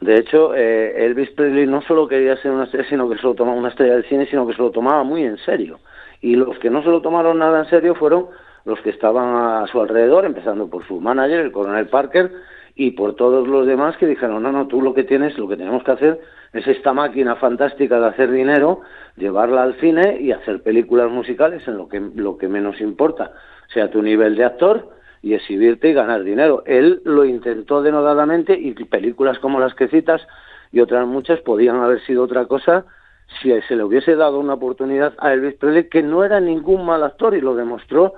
De 0.00 0.18
hecho, 0.18 0.54
eh, 0.54 1.04
Elvis 1.04 1.30
Presley 1.30 1.66
no 1.66 1.82
solo 1.82 2.08
quería 2.08 2.36
ser 2.38 2.50
una 2.50 2.64
estrella, 2.64 2.88
sino 2.88 3.08
que 3.08 3.16
se 3.16 3.22
lo 3.22 3.34
tomaba 3.34 3.56
una 3.56 3.68
estrella 3.68 3.94
del 3.94 4.08
cine, 4.08 4.26
sino 4.26 4.46
que 4.46 4.54
se 4.54 4.62
lo 4.62 4.70
tomaba 4.70 5.04
muy 5.04 5.22
en 5.22 5.36
serio. 5.38 5.80
Y 6.20 6.36
los 6.36 6.58
que 6.58 6.70
no 6.70 6.82
se 6.82 6.88
lo 6.88 7.02
tomaron 7.02 7.38
nada 7.38 7.60
en 7.60 7.70
serio 7.70 7.94
fueron 7.94 8.28
los 8.64 8.80
que 8.80 8.90
estaban 8.90 9.62
a 9.62 9.66
su 9.66 9.80
alrededor, 9.80 10.24
empezando 10.24 10.68
por 10.68 10.86
su 10.86 11.00
manager, 11.00 11.40
el 11.40 11.52
coronel 11.52 11.88
Parker, 11.88 12.32
y 12.74 12.92
por 12.92 13.14
todos 13.14 13.46
los 13.46 13.66
demás 13.66 13.96
que 13.98 14.06
dijeron, 14.06 14.42
no, 14.42 14.50
no, 14.50 14.66
tú 14.66 14.82
lo 14.82 14.94
que 14.94 15.04
tienes, 15.04 15.38
lo 15.38 15.46
que 15.46 15.56
tenemos 15.56 15.84
que 15.84 15.92
hacer 15.92 16.20
es 16.54 16.66
esta 16.68 16.92
máquina 16.92 17.34
fantástica 17.36 17.98
de 17.98 18.06
hacer 18.06 18.30
dinero, 18.30 18.80
llevarla 19.16 19.64
al 19.64 19.74
cine 19.80 20.18
y 20.20 20.30
hacer 20.30 20.62
películas 20.62 21.10
musicales 21.10 21.66
en 21.66 21.76
lo 21.76 21.88
que, 21.88 22.00
lo 22.00 22.38
que 22.38 22.48
menos 22.48 22.80
importa, 22.80 23.32
sea 23.72 23.90
tu 23.90 24.00
nivel 24.00 24.36
de 24.36 24.44
actor 24.44 24.88
y 25.20 25.34
exhibirte 25.34 25.88
y 25.88 25.94
ganar 25.94 26.22
dinero. 26.22 26.62
Él 26.64 27.02
lo 27.04 27.24
intentó 27.24 27.82
denodadamente 27.82 28.56
y 28.58 28.72
películas 28.84 29.38
como 29.40 29.58
las 29.58 29.74
que 29.74 29.88
citas 29.88 30.22
y 30.70 30.80
otras 30.80 31.06
muchas 31.08 31.40
podían 31.40 31.76
haber 31.76 32.00
sido 32.06 32.22
otra 32.22 32.46
cosa 32.46 32.84
si 33.42 33.50
se 33.62 33.74
le 33.74 33.82
hubiese 33.82 34.14
dado 34.14 34.38
una 34.38 34.54
oportunidad 34.54 35.14
a 35.18 35.32
Elvis 35.32 35.54
Presley, 35.54 35.88
que 35.88 36.02
no 36.02 36.24
era 36.24 36.38
ningún 36.40 36.86
mal 36.86 37.02
actor 37.02 37.34
y 37.34 37.40
lo 37.40 37.56
demostró 37.56 38.14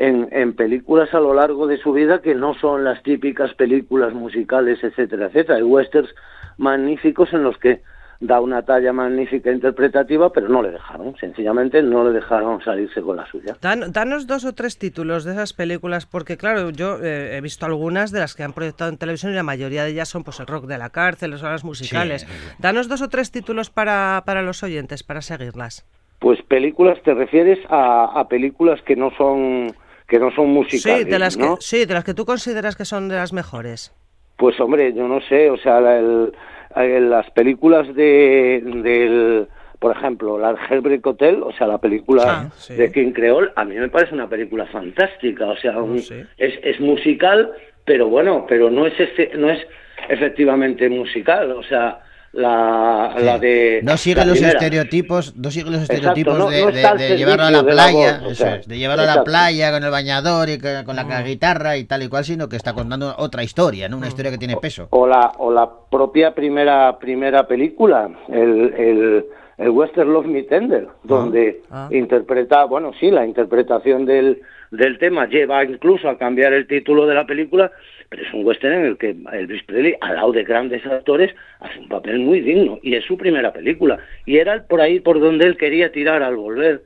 en, 0.00 0.28
en, 0.32 0.54
películas 0.54 1.12
a 1.12 1.20
lo 1.20 1.34
largo 1.34 1.66
de 1.66 1.76
su 1.76 1.92
vida 1.92 2.22
que 2.22 2.34
no 2.34 2.54
son 2.54 2.84
las 2.84 3.02
típicas 3.02 3.52
películas 3.54 4.14
musicales, 4.14 4.82
etcétera, 4.82 5.26
etcétera. 5.26 5.58
Hay 5.58 5.62
westerns 5.62 6.14
magníficos 6.56 7.32
en 7.34 7.42
los 7.42 7.58
que 7.58 7.82
da 8.18 8.40
una 8.40 8.62
talla 8.62 8.92
magnífica 8.92 9.50
interpretativa, 9.50 10.32
pero 10.32 10.48
no 10.48 10.62
le 10.62 10.70
dejaron, 10.70 11.16
sencillamente 11.16 11.82
no 11.82 12.04
le 12.04 12.12
dejaron 12.12 12.62
salirse 12.62 13.02
con 13.02 13.16
la 13.16 13.26
suya. 13.26 13.56
Dan, 13.60 13.92
danos 13.92 14.26
dos 14.26 14.46
o 14.46 14.54
tres 14.54 14.78
títulos 14.78 15.24
de 15.24 15.32
esas 15.32 15.52
películas, 15.52 16.06
porque 16.06 16.38
claro, 16.38 16.70
yo 16.70 16.98
eh, 17.02 17.36
he 17.36 17.40
visto 17.42 17.66
algunas 17.66 18.10
de 18.10 18.20
las 18.20 18.34
que 18.34 18.42
han 18.42 18.54
proyectado 18.54 18.90
en 18.90 18.98
televisión 18.98 19.32
y 19.32 19.34
la 19.36 19.42
mayoría 19.42 19.84
de 19.84 19.90
ellas 19.90 20.08
son 20.08 20.24
pues 20.24 20.40
el 20.40 20.46
rock 20.46 20.64
de 20.66 20.78
la 20.78 20.90
cárcel, 20.90 21.30
las 21.30 21.42
obras 21.42 21.64
musicales. 21.64 22.22
Sí. 22.22 22.56
Danos 22.58 22.88
dos 22.88 23.02
o 23.02 23.08
tres 23.08 23.30
títulos 23.30 23.68
para, 23.68 24.22
para 24.24 24.42
los 24.42 24.62
oyentes, 24.62 25.02
para 25.02 25.20
seguirlas. 25.22 25.86
Pues 26.20 26.40
películas, 26.42 26.98
¿te 27.02 27.14
refieres 27.14 27.58
a, 27.70 28.18
a 28.18 28.28
películas 28.28 28.82
que 28.82 28.96
no 28.96 29.10
son 29.16 29.74
que 30.10 30.18
no 30.18 30.30
son 30.32 30.50
musicales. 30.50 31.04
Sí 31.04 31.10
de, 31.10 31.18
las 31.18 31.38
¿no? 31.38 31.56
que, 31.56 31.62
sí, 31.62 31.84
de 31.86 31.94
las 31.94 32.04
que 32.04 32.14
tú 32.14 32.26
consideras 32.26 32.74
que 32.76 32.84
son 32.84 33.08
de 33.08 33.14
las 33.14 33.32
mejores. 33.32 33.94
Pues 34.36 34.58
hombre, 34.60 34.92
yo 34.92 35.06
no 35.06 35.20
sé, 35.20 35.48
o 35.50 35.56
sea, 35.56 35.78
el, 35.78 36.32
el, 36.74 37.10
las 37.10 37.30
películas 37.30 37.94
de, 37.94 38.60
del, 38.64 39.46
por 39.78 39.96
ejemplo, 39.96 40.36
la 40.36 40.56
Hellbreak 40.68 41.06
Hotel, 41.06 41.42
o 41.44 41.52
sea, 41.52 41.68
la 41.68 41.78
película 41.78 42.24
ah, 42.26 42.50
sí. 42.56 42.74
de 42.74 42.90
King 42.90 43.12
Creole, 43.12 43.52
a 43.54 43.64
mí 43.64 43.76
me 43.76 43.88
parece 43.88 44.14
una 44.14 44.28
película 44.28 44.66
fantástica, 44.66 45.46
o 45.46 45.56
sea, 45.56 45.78
un, 45.78 46.00
sí. 46.00 46.20
es, 46.38 46.54
es 46.64 46.80
musical, 46.80 47.52
pero 47.84 48.08
bueno, 48.08 48.46
pero 48.48 48.68
no 48.68 48.86
es 48.86 48.98
este, 48.98 49.30
no 49.36 49.48
es 49.48 49.64
efectivamente 50.08 50.88
musical, 50.88 51.52
o 51.52 51.62
sea, 51.62 52.00
la, 52.32 53.14
la 53.18 53.38
de... 53.38 53.80
No 53.82 53.96
sigue 53.96 54.24
los 54.24 54.34
primera. 54.38 54.52
estereotipos, 54.52 55.36
no 55.36 55.50
sigue 55.50 55.70
los 55.70 55.80
Exacto, 55.82 55.94
estereotipos 55.94 56.38
no- 56.38 56.50
de, 56.50 56.60
no 56.60 56.66
de- 56.70 56.76
está 56.76 56.90
al 56.92 56.98
de 56.98 57.16
llevarlo 57.16 57.44
a 57.44 57.50
la 57.50 57.62
playa, 57.64 58.18
voz, 58.18 58.22
o 58.28 58.30
eso 58.30 58.44
sea, 58.44 58.54
es, 58.56 58.68
de 58.68 58.78
llevarlo 58.78 59.02
a 59.02 59.16
la 59.16 59.24
playa 59.24 59.72
con 59.72 59.82
el 59.82 59.90
bañador 59.90 60.48
y 60.48 60.58
que- 60.58 60.82
con 60.84 60.96
la 60.96 61.22
guitarra 61.22 61.76
y 61.76 61.84
tal 61.84 62.02
y 62.04 62.08
cual, 62.08 62.24
sino 62.24 62.48
que 62.48 62.56
está 62.56 62.72
contando 62.72 63.14
otra 63.18 63.42
historia, 63.42 63.88
¿no? 63.88 63.96
Una 63.96 64.08
historia 64.08 64.30
que 64.30 64.38
tiene 64.38 64.56
peso. 64.56 64.86
o 64.90 65.06
la 65.06 65.32
o 65.38 65.50
la 65.52 65.68
propia 65.90 66.34
primera 66.34 66.98
primera 66.98 67.46
película 67.48 68.08
el, 68.28 68.74
el, 68.78 69.26
el 69.58 69.70
Western 69.70 70.12
Love 70.12 70.26
Me 70.26 70.42
Tender 70.44 70.86
donde 71.02 71.62
Ah. 71.70 71.88
interpreta 71.90 72.64
bueno 72.64 72.92
sí 73.00 73.10
la 73.10 73.26
interpretación 73.26 74.06
del 74.06 74.40
del 74.70 74.98
tema 74.98 75.26
lleva 75.26 75.64
incluso 75.64 76.08
a 76.08 76.16
cambiar 76.16 76.52
el 76.52 76.68
título 76.68 77.06
de 77.06 77.14
la 77.16 77.26
película 77.26 77.72
pero 78.10 78.24
es 78.24 78.34
un 78.34 78.44
western 78.44 78.74
en 78.74 78.84
el 78.86 78.98
que 78.98 79.16
Elvis 79.32 79.62
Presley 79.62 79.94
al 80.00 80.16
lado 80.16 80.32
de 80.32 80.42
grandes 80.42 80.84
actores 80.84 81.32
hace 81.60 81.78
un 81.78 81.88
papel 81.88 82.18
muy 82.18 82.40
digno 82.40 82.80
y 82.82 82.96
es 82.96 83.04
su 83.04 83.16
primera 83.16 83.52
película. 83.52 84.00
Y 84.26 84.38
era 84.38 84.66
por 84.66 84.80
ahí 84.80 84.98
por 84.98 85.20
donde 85.20 85.46
él 85.46 85.56
quería 85.56 85.92
tirar 85.92 86.22
al 86.24 86.34
volver. 86.34 86.82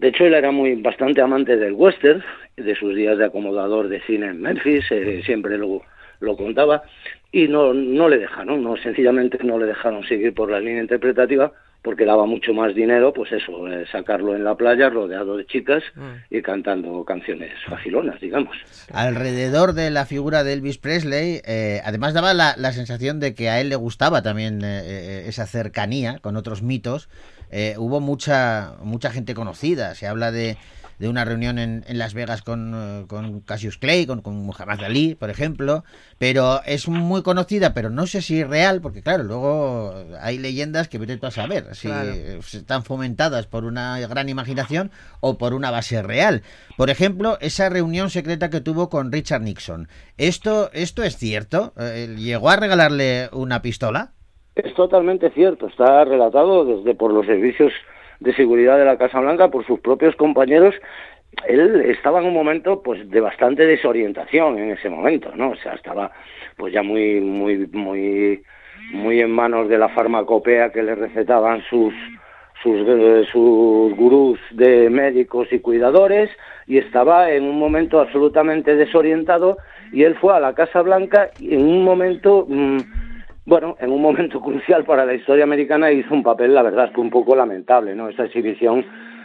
De 0.00 0.08
hecho, 0.08 0.26
él 0.26 0.34
era 0.34 0.50
muy 0.50 0.74
bastante 0.74 1.20
amante 1.20 1.56
del 1.56 1.74
western, 1.74 2.24
de 2.56 2.74
sus 2.74 2.96
días 2.96 3.16
de 3.18 3.26
acomodador 3.26 3.88
de 3.88 4.00
cine 4.00 4.26
en 4.26 4.40
Memphis, 4.42 4.84
eh, 4.90 5.22
siempre 5.24 5.56
lo, 5.56 5.82
lo 6.18 6.36
contaba, 6.36 6.82
y 7.30 7.46
no, 7.46 7.72
no 7.72 8.08
le 8.08 8.18
dejaron, 8.18 8.64
no 8.64 8.76
sencillamente 8.76 9.38
no 9.44 9.60
le 9.60 9.66
dejaron 9.66 10.02
seguir 10.04 10.34
por 10.34 10.50
la 10.50 10.58
línea 10.58 10.82
interpretativa, 10.82 11.52
porque 11.82 12.04
daba 12.04 12.26
mucho 12.26 12.54
más 12.54 12.74
dinero, 12.74 13.12
pues 13.12 13.32
eso, 13.32 13.66
eh, 13.68 13.84
sacarlo 13.90 14.36
en 14.36 14.44
la 14.44 14.54
playa 14.54 14.88
rodeado 14.88 15.36
de 15.36 15.46
chicas 15.46 15.82
y 16.30 16.40
cantando 16.40 17.04
canciones 17.04 17.52
facilonas, 17.68 18.20
digamos. 18.20 18.56
Alrededor 18.92 19.72
de 19.72 19.90
la 19.90 20.06
figura 20.06 20.44
de 20.44 20.52
Elvis 20.52 20.78
Presley, 20.78 21.40
eh, 21.44 21.80
además 21.84 22.14
daba 22.14 22.34
la, 22.34 22.54
la 22.56 22.72
sensación 22.72 23.18
de 23.18 23.34
que 23.34 23.50
a 23.50 23.60
él 23.60 23.68
le 23.68 23.76
gustaba 23.76 24.22
también 24.22 24.62
eh, 24.62 24.82
eh, 24.84 25.24
esa 25.26 25.46
cercanía 25.46 26.18
con 26.20 26.36
otros 26.36 26.62
mitos. 26.62 27.08
Eh, 27.50 27.74
hubo 27.76 28.00
mucha 28.00 28.76
mucha 28.82 29.10
gente 29.10 29.34
conocida. 29.34 29.94
Se 29.94 30.06
habla 30.06 30.32
de, 30.32 30.56
de 30.98 31.08
una 31.08 31.24
reunión 31.24 31.58
en, 31.58 31.84
en 31.86 31.98
Las 31.98 32.14
Vegas 32.14 32.42
con, 32.42 32.72
eh, 32.74 33.04
con 33.08 33.40
Cassius 33.40 33.78
Clay, 33.78 34.06
con, 34.06 34.22
con 34.22 34.36
Muhammad 34.36 34.82
Ali, 34.84 35.14
por 35.14 35.30
ejemplo. 35.30 35.84
Pero 36.18 36.60
es 36.64 36.88
muy 36.88 37.22
conocida, 37.22 37.74
pero 37.74 37.90
no 37.90 38.06
sé 38.06 38.22
si 38.22 38.44
real, 38.44 38.80
porque 38.80 39.02
claro, 39.02 39.24
luego 39.24 39.94
hay 40.20 40.38
leyendas 40.38 40.88
que 40.88 40.98
vete 40.98 41.16
tú 41.16 41.26
a 41.26 41.30
saber 41.30 41.74
si 41.74 41.88
Claro. 41.88 42.10
están 42.12 42.84
fomentadas 42.84 43.46
por 43.46 43.64
una 43.64 43.98
gran 44.06 44.28
imaginación 44.28 44.90
o 45.20 45.38
por 45.38 45.54
una 45.54 45.70
base 45.70 46.02
real. 46.02 46.42
Por 46.76 46.90
ejemplo, 46.90 47.38
esa 47.40 47.68
reunión 47.68 48.10
secreta 48.10 48.50
que 48.50 48.60
tuvo 48.60 48.88
con 48.88 49.10
Richard 49.12 49.42
Nixon. 49.42 49.88
¿Esto, 50.18 50.70
esto 50.72 51.02
es 51.02 51.16
cierto? 51.16 51.72
Eh, 51.78 52.14
¿Llegó 52.18 52.50
a 52.50 52.56
regalarle 52.56 53.28
una 53.32 53.62
pistola? 53.62 54.12
Es 54.54 54.74
totalmente 54.74 55.30
cierto, 55.30 55.66
está 55.66 56.04
relatado 56.04 56.64
desde 56.66 56.94
por 56.94 57.10
los 57.12 57.24
servicios 57.24 57.72
de 58.22 58.34
seguridad 58.34 58.78
de 58.78 58.84
la 58.84 58.96
Casa 58.96 59.20
Blanca, 59.20 59.48
por 59.48 59.66
sus 59.66 59.80
propios 59.80 60.14
compañeros. 60.16 60.74
Él 61.46 61.82
estaba 61.86 62.20
en 62.20 62.26
un 62.26 62.34
momento 62.34 62.82
pues 62.82 63.08
de 63.10 63.20
bastante 63.20 63.66
desorientación 63.66 64.58
en 64.58 64.70
ese 64.70 64.88
momento, 64.88 65.32
¿no? 65.34 65.50
O 65.50 65.56
sea, 65.56 65.74
estaba 65.74 66.12
pues 66.56 66.72
ya 66.72 66.82
muy 66.82 67.20
muy 67.20 67.66
muy 67.72 68.42
muy 68.92 69.20
en 69.20 69.30
manos 69.30 69.68
de 69.68 69.78
la 69.78 69.88
farmacopea 69.88 70.70
que 70.70 70.82
le 70.82 70.94
recetaban 70.94 71.62
sus 71.70 71.94
sus 72.62 72.76
eh, 72.86 73.24
sus 73.32 73.96
gurús 73.96 74.38
de 74.50 74.90
médicos 74.90 75.48
y 75.52 75.60
cuidadores 75.60 76.30
y 76.66 76.78
estaba 76.78 77.30
en 77.30 77.44
un 77.44 77.58
momento 77.58 78.00
absolutamente 78.00 78.76
desorientado 78.76 79.56
y 79.90 80.04
él 80.04 80.14
fue 80.16 80.36
a 80.36 80.40
la 80.40 80.54
Casa 80.54 80.82
Blanca 80.82 81.30
y 81.40 81.54
en 81.54 81.66
un 81.66 81.82
momento 81.82 82.46
mm, 82.48 82.78
bueno, 83.44 83.76
en 83.80 83.90
un 83.90 84.00
momento 84.02 84.40
crucial 84.42 84.84
para 84.84 85.04
la 85.04 85.14
historia 85.14 85.44
americana 85.44 85.90
hizo 85.90 86.12
un 86.14 86.22
papel, 86.22 86.54
la 86.54 86.62
verdad 86.62 86.86
es 86.86 86.92
que 86.92 87.00
un 87.00 87.10
poco 87.10 87.34
lamentable, 87.36 87.94
¿no? 87.94 88.08
Esa 88.08 88.24
exhibición 88.24 88.84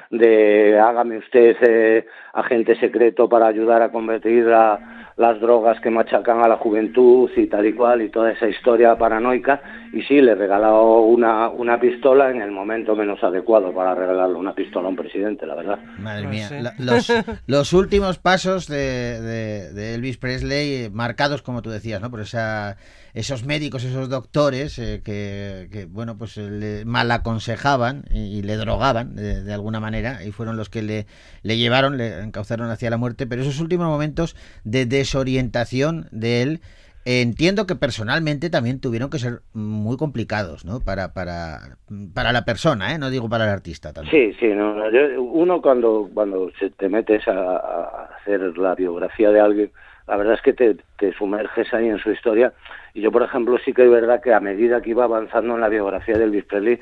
de 0.10 0.80
hágame 0.80 1.18
usted 1.18 1.56
eh, 1.68 2.06
agente 2.34 2.80
secreto 2.80 3.28
para 3.28 3.48
ayudar 3.48 3.82
a 3.82 3.92
convertir 3.92 4.46
la- 4.46 4.94
las 5.18 5.42
drogas 5.42 5.80
que 5.82 5.90
machacan 5.90 6.42
a 6.44 6.48
la 6.48 6.58
juventud 6.58 7.28
y 7.36 7.48
tal 7.48 7.66
y 7.66 7.74
cual 7.74 8.04
y 8.04 8.10
toda 8.10 8.32
esa 8.32 8.48
historia 8.48 8.96
paranoica 9.00 9.60
y 9.92 10.04
sí, 10.04 10.22
le 10.22 10.36
regaló 10.36 11.02
una, 11.02 11.50
una 11.50 11.80
pistola 11.80 12.30
en 12.30 12.40
el 12.40 12.52
momento 12.52 12.96
menos 12.96 13.24
adecuado 13.24 13.74
para 13.74 13.96
regalarle 13.96 14.36
una 14.36 14.54
pistola 14.54 14.86
a 14.86 14.90
un 14.92 14.96
presidente, 14.96 15.48
la 15.48 15.56
verdad. 15.56 15.80
Madre 15.98 16.28
mía, 16.28 16.48
los, 16.78 17.12
los 17.48 17.74
últimos 17.74 18.20
pasos 18.20 18.68
de, 18.68 19.20
de- 19.20 19.74
de 19.74 19.96
Elvis 19.96 20.18
Presley, 20.18 20.90
marcados, 20.92 21.42
como 21.42 21.64
tú 21.64 21.72
decías, 21.72 22.00
¿no? 22.00 22.12
por 22.12 22.22
esa, 22.22 22.78
esos 23.18 23.46
médicos, 23.46 23.84
esos 23.84 24.10
doctores 24.10 24.78
eh, 24.78 25.02
que, 25.04 25.88
bueno, 25.90 26.20
pues 26.20 26.38
eh, 26.38 26.52
le 26.52 26.86
mal 26.86 27.10
aconsejaban 27.10 28.04
y, 28.12 28.44
le 28.44 28.58
drogaban 28.58 29.16
de, 29.16 29.44
de 29.44 29.54
alguna 29.54 29.80
manera 29.80 30.24
y 30.24 30.32
fueron 30.32 30.56
los 30.56 30.70
que 30.70 30.84
le, 30.84 31.08
le 31.42 31.58
llevaron, 31.58 31.98
le 31.98 32.20
encauzaron 32.20 32.70
hacia 32.70 32.92
la 32.92 32.98
muerte, 32.98 33.26
pero 33.26 33.42
esos 33.42 33.60
últimos 33.60 33.88
momentos 33.88 34.36
de 34.64 34.86
desorientación 34.86 36.08
de 36.12 36.44
él, 36.44 36.60
eh, 37.06 37.22
entiendo 37.22 37.66
que 37.66 37.74
personalmente 37.74 38.52
también 38.52 38.80
tuvieron 38.80 39.10
que 39.10 39.18
ser 39.18 39.40
muy 39.52 39.98
complicados, 39.98 40.64
¿no? 40.64 40.80
Para, 40.80 41.14
para, 41.14 41.78
para 42.14 42.32
la 42.32 42.46
persona, 42.46 42.94
¿eh? 42.94 43.00
No 43.00 43.10
digo 43.10 43.30
para 43.30 43.46
el 43.46 43.50
artista 43.50 43.94
tanto. 43.94 44.12
Sí, 44.12 44.34
sí, 44.40 44.46
no, 44.50 44.76
uno 45.18 45.60
cuando, 45.60 46.08
cuando 46.14 46.52
te 46.78 46.88
metes 46.88 47.28
a 47.28 48.10
hacer 48.20 48.56
la 48.60 48.76
biografía 48.76 49.32
de 49.32 49.40
alguien, 49.40 49.72
la 50.08 50.18
verdad 50.18 50.36
es 50.36 50.42
que 50.42 50.54
te, 50.54 50.78
te 50.98 51.12
sumerges 51.14 51.74
ahí 51.74 51.90
en 51.90 52.00
su 52.00 52.12
historia. 52.12 52.54
Y 52.94 53.02
yo, 53.02 53.12
por 53.12 53.24
ejemplo, 53.24 53.58
sí 53.64 53.74
que 53.74 53.84
es 53.84 53.92
verdad 53.92 54.22
que 54.22 54.34
a 54.34 54.40
medida 54.40 54.82
que 54.82 54.92
iba 54.92 55.04
avanzando 55.04 55.56
en 55.56 55.62
la 55.62 55.70
biografía 55.70 56.18
de 56.18 56.24
Elvis 56.24 56.46
Presley, 56.46 56.80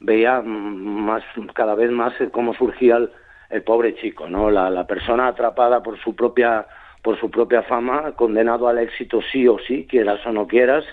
veía 0.00 0.40
más, 0.42 1.22
cada 1.54 1.74
vez 1.74 1.90
más 1.90 2.18
eh, 2.20 2.28
cómo 2.30 2.54
surgía 2.54 2.96
el, 2.96 3.10
el 3.50 3.62
pobre 3.62 3.94
chico, 3.96 4.28
¿no? 4.28 4.50
La, 4.50 4.70
la 4.70 4.86
persona 4.86 5.28
atrapada 5.28 5.82
por 5.82 5.98
su 5.98 6.14
propia 6.14 6.66
por 7.02 7.18
su 7.18 7.30
propia 7.30 7.62
fama, 7.62 8.12
condenado 8.16 8.68
al 8.68 8.78
éxito 8.78 9.20
sí 9.30 9.46
o 9.46 9.58
sí, 9.60 9.86
quieras 9.88 10.24
o 10.26 10.32
no 10.32 10.46
quieras, 10.46 10.84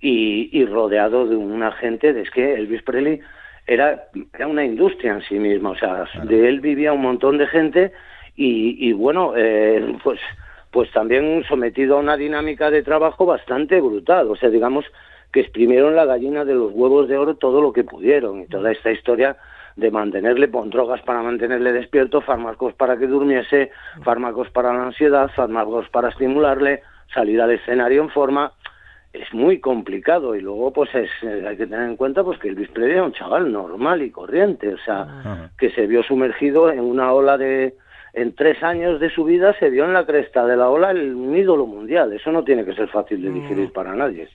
y, 0.00 0.50
y 0.52 0.66
rodeado 0.66 1.26
de 1.26 1.34
una 1.34 1.72
gente, 1.72 2.10
es 2.20 2.30
que 2.30 2.54
Elvis 2.54 2.82
Presley 2.82 3.20
era, 3.66 4.04
era 4.34 4.46
una 4.46 4.64
industria 4.64 5.14
en 5.14 5.22
sí 5.22 5.38
misma, 5.38 5.70
o 5.70 5.76
sea, 5.76 6.04
de 6.24 6.48
él 6.48 6.60
vivía 6.60 6.92
un 6.92 7.02
montón 7.02 7.38
de 7.38 7.46
gente 7.46 7.92
y, 8.36 8.76
y 8.86 8.92
bueno, 8.92 9.32
eh, 9.36 9.96
pues, 10.04 10.20
pues 10.76 10.90
también 10.90 11.42
sometido 11.48 11.96
a 11.96 12.00
una 12.00 12.18
dinámica 12.18 12.70
de 12.70 12.82
trabajo 12.82 13.24
bastante 13.24 13.80
brutal, 13.80 14.30
o 14.30 14.36
sea, 14.36 14.50
digamos 14.50 14.84
que 15.32 15.40
exprimieron 15.40 15.96
la 15.96 16.04
gallina 16.04 16.44
de 16.44 16.52
los 16.52 16.70
huevos 16.70 17.08
de 17.08 17.16
oro 17.16 17.36
todo 17.36 17.62
lo 17.62 17.72
que 17.72 17.82
pudieron. 17.82 18.42
Y 18.42 18.46
toda 18.46 18.72
esta 18.72 18.90
historia 18.90 19.38
de 19.74 19.90
mantenerle 19.90 20.50
con 20.50 20.68
drogas 20.68 21.00
para 21.00 21.22
mantenerle 21.22 21.72
despierto, 21.72 22.20
fármacos 22.20 22.74
para 22.74 22.98
que 22.98 23.06
durmiese, 23.06 23.70
fármacos 24.04 24.50
para 24.50 24.70
la 24.74 24.88
ansiedad, 24.88 25.30
fármacos 25.34 25.88
para 25.88 26.10
estimularle, 26.10 26.82
salir 27.14 27.40
al 27.40 27.52
escenario 27.52 28.02
en 28.02 28.10
forma, 28.10 28.52
es 29.14 29.32
muy 29.32 29.60
complicado. 29.60 30.34
Y 30.34 30.42
luego 30.42 30.74
pues 30.74 30.94
es, 30.94 31.08
eh, 31.22 31.46
hay 31.48 31.56
que 31.56 31.66
tener 31.66 31.88
en 31.88 31.96
cuenta 31.96 32.22
pues 32.22 32.38
que 32.38 32.48
Elvis 32.48 32.68
Presley 32.68 32.96
era 32.96 33.04
un 33.04 33.14
chaval 33.14 33.50
normal 33.50 34.02
y 34.02 34.10
corriente, 34.10 34.74
o 34.74 34.78
sea, 34.84 35.48
que 35.56 35.70
se 35.70 35.86
vio 35.86 36.02
sumergido 36.02 36.70
en 36.70 36.80
una 36.80 37.14
ola 37.14 37.38
de 37.38 37.76
en 38.16 38.34
tres 38.34 38.62
años 38.62 38.98
de 38.98 39.10
su 39.10 39.24
vida 39.24 39.54
se 39.60 39.68
vio 39.68 39.84
en 39.84 39.92
la 39.92 40.06
cresta 40.06 40.46
de 40.46 40.56
la 40.56 40.70
ola 40.70 40.90
el 40.90 41.14
un 41.14 41.36
ídolo 41.36 41.66
mundial. 41.66 42.14
Eso 42.14 42.32
no 42.32 42.44
tiene 42.44 42.64
que 42.64 42.74
ser 42.74 42.88
fácil 42.88 43.20
de 43.20 43.30
digerir 43.30 43.70
para 43.72 43.94
nadie. 43.94 44.26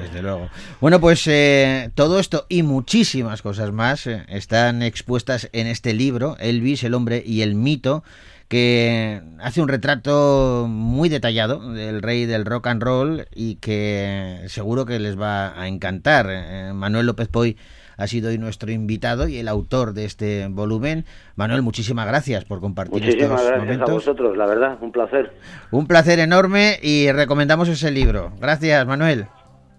Desde 0.00 0.22
luego. 0.22 0.48
Bueno, 0.80 0.98
pues 0.98 1.26
eh, 1.26 1.90
todo 1.94 2.18
esto 2.20 2.46
y 2.48 2.62
muchísimas 2.62 3.42
cosas 3.42 3.70
más 3.70 4.06
eh, 4.06 4.24
están 4.28 4.82
expuestas 4.82 5.50
en 5.52 5.66
este 5.66 5.92
libro, 5.92 6.36
Elvis, 6.40 6.82
el 6.84 6.94
hombre 6.94 7.22
y 7.24 7.42
el 7.42 7.54
mito, 7.54 8.02
que 8.48 9.20
hace 9.40 9.60
un 9.60 9.68
retrato 9.68 10.64
muy 10.66 11.10
detallado 11.10 11.74
del 11.74 12.00
rey 12.00 12.24
del 12.24 12.46
rock 12.46 12.68
and 12.68 12.82
roll 12.82 13.26
y 13.34 13.56
que 13.56 14.40
seguro 14.46 14.86
que 14.86 14.98
les 14.98 15.20
va 15.20 15.60
a 15.60 15.68
encantar. 15.68 16.28
Eh, 16.30 16.72
Manuel 16.72 17.04
López 17.04 17.28
Poy 17.28 17.58
ha 17.98 18.06
sido 18.06 18.30
hoy 18.30 18.38
nuestro 18.38 18.70
invitado 18.70 19.28
y 19.28 19.38
el 19.38 19.48
autor 19.48 19.92
de 19.92 20.04
este 20.04 20.46
volumen. 20.48 21.04
Manuel, 21.34 21.62
muchísimas 21.62 22.06
gracias 22.06 22.44
por 22.44 22.60
compartir 22.60 23.02
Muchísimas 23.02 23.42
estos 23.42 23.66
gracias 23.66 23.80
a 23.80 23.92
vosotros, 23.92 24.36
la 24.36 24.46
verdad, 24.46 24.78
un 24.80 24.92
placer. 24.92 25.34
Un 25.72 25.86
placer 25.86 26.20
enorme 26.20 26.78
y 26.80 27.10
recomendamos 27.10 27.68
ese 27.68 27.90
libro. 27.90 28.32
Gracias, 28.40 28.86
Manuel. 28.86 29.26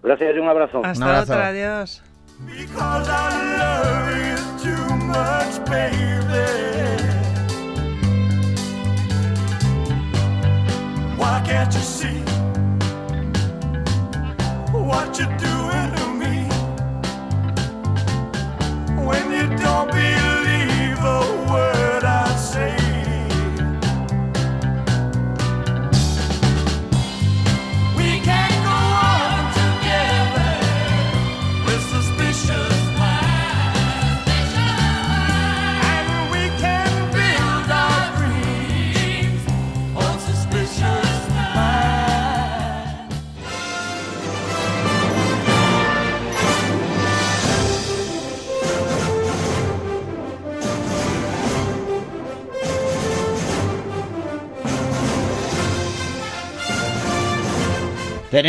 Gracias 0.04 0.36
y 0.36 0.40
un 0.40 0.50
abrazo. 0.50 0.82
Hasta 0.84 1.06
abrazo. 1.06 1.34
otra, 1.34 1.48
adiós. 1.48 2.04
Because 2.46 3.10
our 3.10 3.32
love 3.58 4.16
is 4.34 4.64
too 4.64 4.96
much, 4.96 5.60
baby. 5.70 6.20
Why 11.18 11.42
can't 11.46 11.74
you 11.74 11.82
see 11.82 12.24
what 14.72 15.18
you're 15.20 15.38
doing 15.38 15.59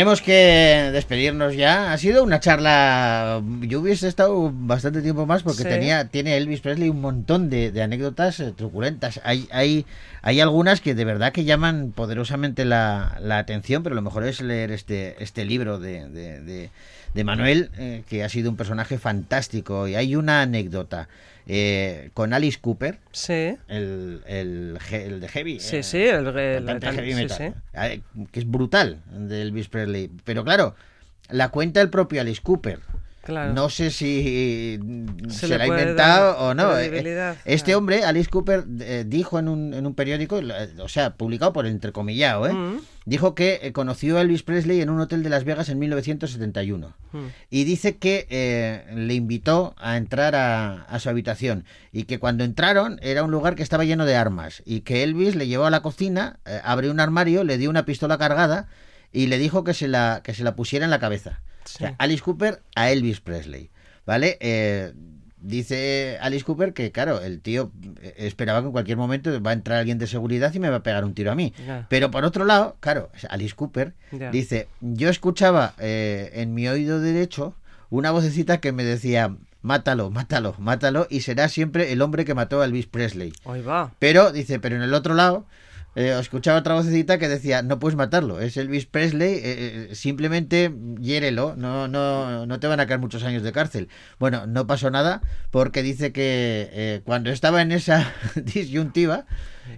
Tenemos 0.01 0.23
que 0.23 0.89
despedirnos 0.91 1.55
ya. 1.55 1.93
Ha 1.93 1.97
sido 1.99 2.23
una 2.23 2.39
charla. 2.39 3.39
Yo 3.61 3.81
hubiese 3.81 4.07
estado 4.07 4.51
bastante 4.51 5.03
tiempo 5.03 5.27
más 5.27 5.43
porque 5.43 5.61
Sí. 5.61 5.69
tenía, 5.69 6.05
tiene 6.07 6.37
Elvis 6.37 6.61
Presley 6.61 6.89
un 6.89 7.01
montón 7.01 7.51
de, 7.51 7.71
de 7.71 7.83
anécdotas 7.83 8.39
eh, 8.39 8.51
truculentas. 8.51 9.21
Hay, 9.23 9.47
hay, 9.51 9.85
hay 10.23 10.39
algunas 10.39 10.81
que 10.81 10.95
de 10.95 11.05
verdad 11.05 11.31
que 11.31 11.43
llaman 11.43 11.91
poderosamente 11.95 12.65
la, 12.65 13.15
la 13.21 13.37
atención, 13.37 13.83
pero 13.83 13.93
lo 13.93 14.01
mejor 14.01 14.25
es 14.25 14.41
leer 14.41 14.71
este, 14.71 15.21
este 15.23 15.45
libro 15.45 15.77
de, 15.79 16.09
de, 16.09 16.41
de- 16.41 16.69
de 17.13 17.23
Manuel, 17.23 17.69
eh, 17.77 18.01
que 18.09 18.23
ha 18.23 18.29
sido 18.29 18.49
un 18.49 18.55
personaje 18.57 18.97
fantástico. 18.97 19.87
Y 19.87 19.93
hay 19.93 20.15
una 20.15 20.41
anécdota 20.41 21.09
eh, 21.47 22.09
con 22.13 22.33
Alice 22.33 22.59
Cooper, 22.61 22.99
Sí. 23.11 23.55
el, 23.67 24.21
el, 24.25 24.77
de 25.19 25.27
Heavy. 25.27 25.59
Sí, 25.59 25.77
eh, 25.77 25.83
sí, 25.83 26.01
el, 26.03 26.27
el- 26.27 26.79
heavy 26.81 27.13
metal, 27.15 27.55
eh, 27.73 28.01
que 28.31 28.39
es 28.39 28.49
brutal 28.49 29.01
de 29.11 29.41
Elvis 29.41 29.67
Presley. 29.69 30.09
Pero 30.23 30.43
claro, 30.43 30.75
la 31.29 31.49
cuenta 31.49 31.81
el 31.81 31.89
propio 31.89 32.21
Alice 32.21 32.41
Cooper. 32.41 32.79
Claro. 33.23 33.53
No 33.53 33.69
sé 33.69 33.91
si 33.91 34.79
Se 35.29 35.47
la 35.47 35.63
ha 35.63 35.67
inventado 35.67 36.37
o 36.39 36.53
no. 36.55 36.75
Eh, 36.77 36.87
credibilidad, 36.87 37.35
Este 37.45 37.65
claro. 37.65 37.77
hombre, 37.77 38.03
Alice 38.03 38.29
Cooper, 38.29 38.65
eh, 38.79 39.03
dijo 39.07 39.37
en 39.37 39.47
un, 39.47 39.73
en 39.75 39.85
un 39.85 39.93
periódico, 39.93 40.39
eh, 40.39 40.69
o 40.79 40.89
sea, 40.89 41.13
publicado 41.13 41.53
por 41.53 41.65
el 41.67 41.71
entrecomillado, 41.71 42.47
¿eh? 42.47 42.53
Mm. 42.53 42.79
dijo 43.05 43.35
que 43.35 43.59
eh, 43.61 43.73
conoció 43.73 44.17
a 44.17 44.21
Elvis 44.21 44.41
Presley 44.41 44.81
en 44.81 44.89
un 44.89 44.99
hotel 44.99 45.21
de 45.21 45.29
Las 45.29 45.43
Vegas 45.43 45.69
en 45.69 45.77
1971. 45.79 46.95
Mm. 47.11 47.17
Y 47.51 47.63
dice 47.63 47.97
que 47.97 48.25
eh, 48.31 48.85
le 48.95 49.13
invitó 49.13 49.75
a 49.77 49.97
entrar 49.97 50.35
a, 50.35 50.81
a 50.83 50.99
su 50.99 51.09
habitación 51.09 51.65
y 51.91 52.03
que 52.05 52.17
cuando 52.19 52.43
entraron 52.43 52.99
era 53.03 53.23
un 53.23 53.29
lugar 53.31 53.53
que 53.55 53.63
estaba 53.63 53.85
lleno 53.85 54.05
de 54.05 54.15
armas 54.15 54.63
y 54.65 54.81
que 54.81 55.03
Elvis 55.03 55.35
le 55.35 55.47
llevó 55.47 55.65
a 55.65 55.69
la 55.71 55.81
cocina, 55.81 56.39
eh, 56.45 56.59
abrió 56.63 56.91
un 56.91 56.99
armario, 56.99 57.43
le 57.43 57.57
dio 57.59 57.69
una 57.69 57.85
pistola 57.85 58.17
cargada 58.17 58.67
y 59.13 59.27
le 59.27 59.37
dijo 59.37 59.63
que 59.63 59.73
se 59.75 59.87
la, 59.87 60.21
que 60.23 60.33
se 60.33 60.43
la 60.43 60.55
pusiera 60.55 60.85
en 60.85 60.91
la 60.91 60.99
cabeza. 60.99 61.41
Sí. 61.65 61.75
O 61.75 61.87
sea, 61.87 61.95
Alice 61.97 62.23
Cooper 62.23 62.61
a 62.75 62.91
Elvis 62.91 63.21
Presley. 63.21 63.69
¿Vale? 64.05 64.37
Eh, 64.41 64.93
dice 65.41 66.17
Alice 66.21 66.45
Cooper 66.45 66.73
que, 66.73 66.91
claro, 66.91 67.21
el 67.21 67.41
tío 67.41 67.71
eh, 68.01 68.13
esperaba 68.17 68.61
que 68.61 68.67
en 68.67 68.71
cualquier 68.71 68.97
momento 68.97 69.41
va 69.41 69.51
a 69.51 69.53
entrar 69.53 69.79
alguien 69.79 69.97
de 69.97 70.07
seguridad 70.07 70.53
y 70.53 70.59
me 70.59 70.69
va 70.69 70.77
a 70.77 70.83
pegar 70.83 71.03
un 71.03 71.13
tiro 71.13 71.31
a 71.31 71.35
mí. 71.35 71.53
Pero 71.89 72.11
por 72.11 72.23
otro 72.25 72.45
lado, 72.45 72.77
claro, 72.79 73.09
Alice 73.29 73.55
Cooper 73.55 73.93
dice, 74.31 74.67
yo 74.79 75.09
escuchaba 75.09 75.73
eh, 75.79 76.31
en 76.35 76.53
mi 76.53 76.67
oído 76.67 76.99
derecho 76.99 77.55
una 77.89 78.11
vocecita 78.11 78.59
que 78.59 78.71
me 78.71 78.83
decía, 78.83 79.35
mátalo, 79.61 80.09
mátalo, 80.11 80.55
mátalo, 80.59 81.07
y 81.09 81.21
será 81.21 81.49
siempre 81.49 81.91
el 81.91 82.01
hombre 82.01 82.23
que 82.23 82.33
mató 82.33 82.61
a 82.61 82.65
Elvis 82.65 82.87
Presley. 82.87 83.33
Ahí 83.45 83.61
va. 83.61 83.91
Pero, 83.99 84.31
dice, 84.31 84.59
pero 84.59 84.77
en 84.77 84.81
el 84.81 84.93
otro 84.93 85.13
lado, 85.13 85.45
eh, 85.95 86.15
escuchaba 86.19 86.59
otra 86.59 86.75
vocecita 86.75 87.17
que 87.17 87.27
decía, 87.27 87.61
no 87.61 87.79
puedes 87.79 87.97
matarlo, 87.97 88.39
es 88.39 88.55
Elvis 88.55 88.85
Presley, 88.85 89.33
eh, 89.33 89.41
eh, 89.43 89.95
simplemente 89.95 90.73
hiérelo, 91.01 91.55
no, 91.57 91.87
no, 91.87 92.45
no 92.45 92.59
te 92.59 92.67
van 92.67 92.79
a 92.79 92.87
caer 92.87 92.99
muchos 92.99 93.23
años 93.23 93.43
de 93.43 93.51
cárcel. 93.51 93.89
Bueno, 94.17 94.47
no 94.47 94.67
pasó 94.67 94.89
nada, 94.89 95.21
porque 95.49 95.83
dice 95.83 96.11
que 96.13 96.69
eh, 96.71 97.01
cuando 97.03 97.29
estaba 97.29 97.61
en 97.61 97.71
esa 97.71 98.13
disyuntiva, 98.35 99.25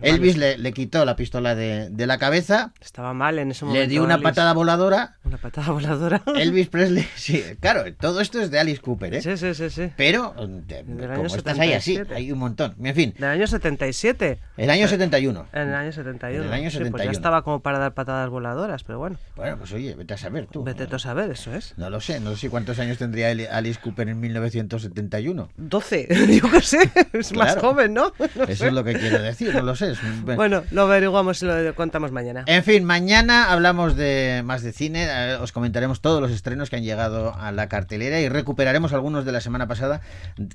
Elvis 0.01 0.37
le, 0.37 0.57
le 0.57 0.73
quitó 0.73 1.05
la 1.05 1.15
pistola 1.15 1.55
de, 1.55 1.89
de 1.89 2.07
la 2.07 2.17
cabeza, 2.17 2.71
Estaba 2.81 3.13
mal 3.13 3.39
en 3.39 3.51
ese 3.51 3.65
momento. 3.65 3.81
le 3.81 3.87
dio 3.87 4.03
una 4.03 4.15
Alice. 4.15 4.23
patada 4.29 4.53
voladora. 4.53 5.15
Una 5.23 5.37
patada 5.37 5.71
voladora. 5.71 6.21
Elvis 6.35 6.67
Presley, 6.69 7.07
sí, 7.15 7.43
claro, 7.59 7.83
todo 7.95 8.21
esto 8.21 8.41
es 8.41 8.51
de 8.51 8.59
Alice 8.59 8.81
Cooper, 8.81 9.15
¿eh? 9.15 9.21
Sí, 9.21 9.37
sí, 9.37 9.53
sí, 9.53 9.69
sí. 9.69 9.91
Pero, 9.95 10.33
eh, 10.37 10.83
Del 10.85 11.13
como 11.13 11.25
estás 11.27 11.57
ahí 11.59 11.73
así, 11.73 11.93
77. 11.95 12.15
hay 12.15 12.31
un 12.31 12.39
montón. 12.39 12.75
En 12.83 12.95
fin, 12.95 13.13
Del 13.17 13.29
año 13.29 13.47
77. 13.47 14.39
el 14.57 14.69
año 14.69 14.87
71. 14.87 15.47
En 15.53 15.61
el 15.69 15.75
año 15.75 15.91
71. 15.91 16.41
En 16.43 16.47
el 16.47 16.53
año 16.53 16.69
Sí, 16.69 16.77
pues 16.77 16.87
71. 16.87 17.03
ya 17.05 17.11
estaba 17.11 17.41
como 17.43 17.59
para 17.61 17.79
dar 17.79 17.93
patadas 17.93 18.29
voladoras, 18.29 18.83
pero 18.83 18.99
bueno. 18.99 19.17
Bueno, 19.35 19.57
pues 19.57 19.71
oye, 19.73 19.95
vete 19.95 20.13
a 20.13 20.17
saber 20.17 20.47
tú. 20.47 20.63
Vete 20.63 20.87
tú 20.87 20.95
a 20.95 20.99
saber, 20.99 21.31
eso 21.31 21.53
es. 21.53 21.73
No 21.77 21.89
lo 21.89 21.99
sé, 22.01 22.19
no 22.19 22.35
sé 22.35 22.49
cuántos 22.49 22.79
años 22.79 22.97
tendría 22.97 23.29
Alice 23.51 23.79
Cooper 23.81 24.09
en 24.09 24.19
1971. 24.19 25.49
12, 25.57 26.07
yo 26.41 26.51
qué 26.51 26.61
sé. 26.61 26.91
Es 27.13 27.33
más 27.35 27.55
joven, 27.57 27.93
¿no? 27.93 28.11
No 28.35 28.43
Eso 28.45 28.55
sé. 28.63 28.67
es 28.67 28.73
lo 28.73 28.83
que 28.83 28.93
quiero 28.93 29.19
decir, 29.21 29.53
no 29.53 29.61
lo 29.61 29.75
sé. 29.75 29.82
Es 29.91 29.99
Bueno, 30.23 30.63
lo 30.71 30.83
averiguamos 30.83 31.41
y 31.41 31.45
lo 31.45 31.75
contamos 31.75 32.11
mañana. 32.11 32.43
En 32.47 32.63
fin, 32.63 32.83
mañana 32.83 33.51
hablamos 33.51 33.95
de 33.95 34.41
más 34.43 34.63
de 34.63 34.73
cine, 34.73 35.05
eh, 35.09 35.35
os 35.35 35.51
comentaremos 35.51 36.01
todos 36.01 36.21
los 36.21 36.31
estrenos 36.31 36.69
que 36.69 36.77
han 36.77 36.83
llegado 36.83 37.35
a 37.35 37.51
la 37.51 37.67
cartelera 37.67 38.19
y 38.19 38.29
recuperaremos 38.29 38.93
algunos 38.93 39.25
de 39.25 39.31
la 39.31 39.41
semana 39.41 39.67
pasada 39.67 40.01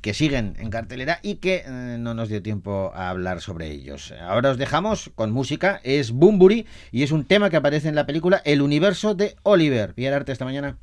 que 0.00 0.14
siguen 0.14 0.54
en 0.58 0.70
cartelera 0.70 1.18
y 1.22 1.36
que 1.36 1.64
eh, 1.66 1.96
no 1.98 2.14
nos 2.14 2.28
dio 2.28 2.42
tiempo 2.42 2.92
a 2.94 3.10
hablar 3.10 3.40
sobre 3.40 3.70
ellos. 3.70 4.12
Ahora 4.20 4.50
os 4.50 4.58
dejamos 4.58 5.10
con 5.14 5.30
música, 5.32 5.80
es 5.84 6.10
Bumburi 6.12 6.66
y 6.90 7.02
es 7.02 7.12
un 7.12 7.24
tema 7.24 7.50
que 7.50 7.56
aparece 7.56 7.88
en 7.88 7.94
la 7.94 8.06
película 8.06 8.40
El 8.44 8.62
universo 8.62 9.14
de 9.14 9.36
Oliver. 9.42 9.94
Pierre 9.94 10.16
Arte 10.16 10.32
esta 10.32 10.44
mañana. 10.44 10.78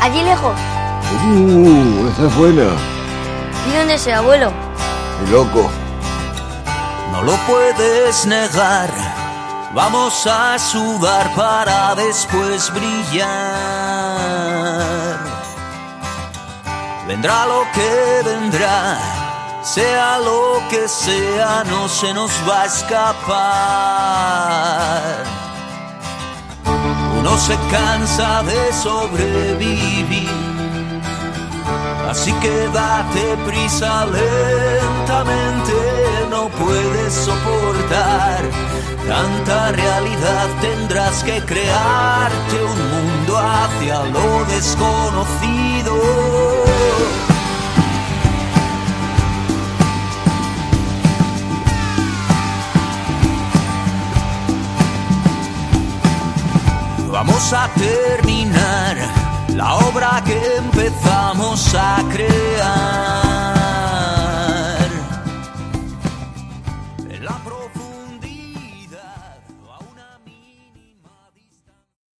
Allí 0.00 0.22
lejos. 0.22 0.56
Uh, 1.26 2.08
esa 2.08 2.26
es 2.26 2.36
buena. 2.36 2.70
¿Y 3.68 3.76
dónde 3.76 3.94
es 3.94 4.06
el 4.06 4.14
abuelo? 4.14 4.52
Y 5.26 5.30
loco. 5.30 5.70
No 7.12 7.22
lo 7.22 7.32
puedes 7.46 8.26
negar. 8.26 8.90
Vamos 9.74 10.26
a 10.26 10.58
sudar 10.58 11.32
para 11.34 11.94
después 11.94 12.72
brillar. 12.72 13.30
Vendrá 17.06 17.46
lo 17.46 17.64
que 17.72 18.22
vendrá, 18.24 18.98
sea 19.62 20.18
lo 20.18 20.62
que 20.70 20.88
sea, 20.88 21.64
no 21.64 21.88
se 21.88 22.14
nos 22.14 22.30
va 22.48 22.62
a 22.62 22.66
escapar. 22.66 23.30
Uno 27.20 27.36
se 27.36 27.54
cansa 27.70 28.42
de 28.44 28.72
sobrevivir. 28.72 30.28
Así 32.08 32.32
que 32.40 32.68
date 32.72 33.36
prisa 33.46 34.06
lentamente, 34.06 35.72
no 36.30 36.48
puedes 36.48 37.12
soportar 37.12 38.40
tanta 39.06 39.72
realidad, 39.72 40.48
tendrás 40.62 41.22
que 41.22 41.40
crearte 41.42 42.56
un 42.64 42.78
mundo 42.90 43.38
hacia 43.38 44.02
lo 44.04 44.44
desconocido. 44.46 45.94
Vamos 57.22 57.52
a 57.52 57.68
terminar 57.74 58.96
la 59.54 59.74
obra 59.74 60.22
que 60.24 60.56
empezamos 60.56 61.74
a 61.74 62.02
crear. 62.10 63.59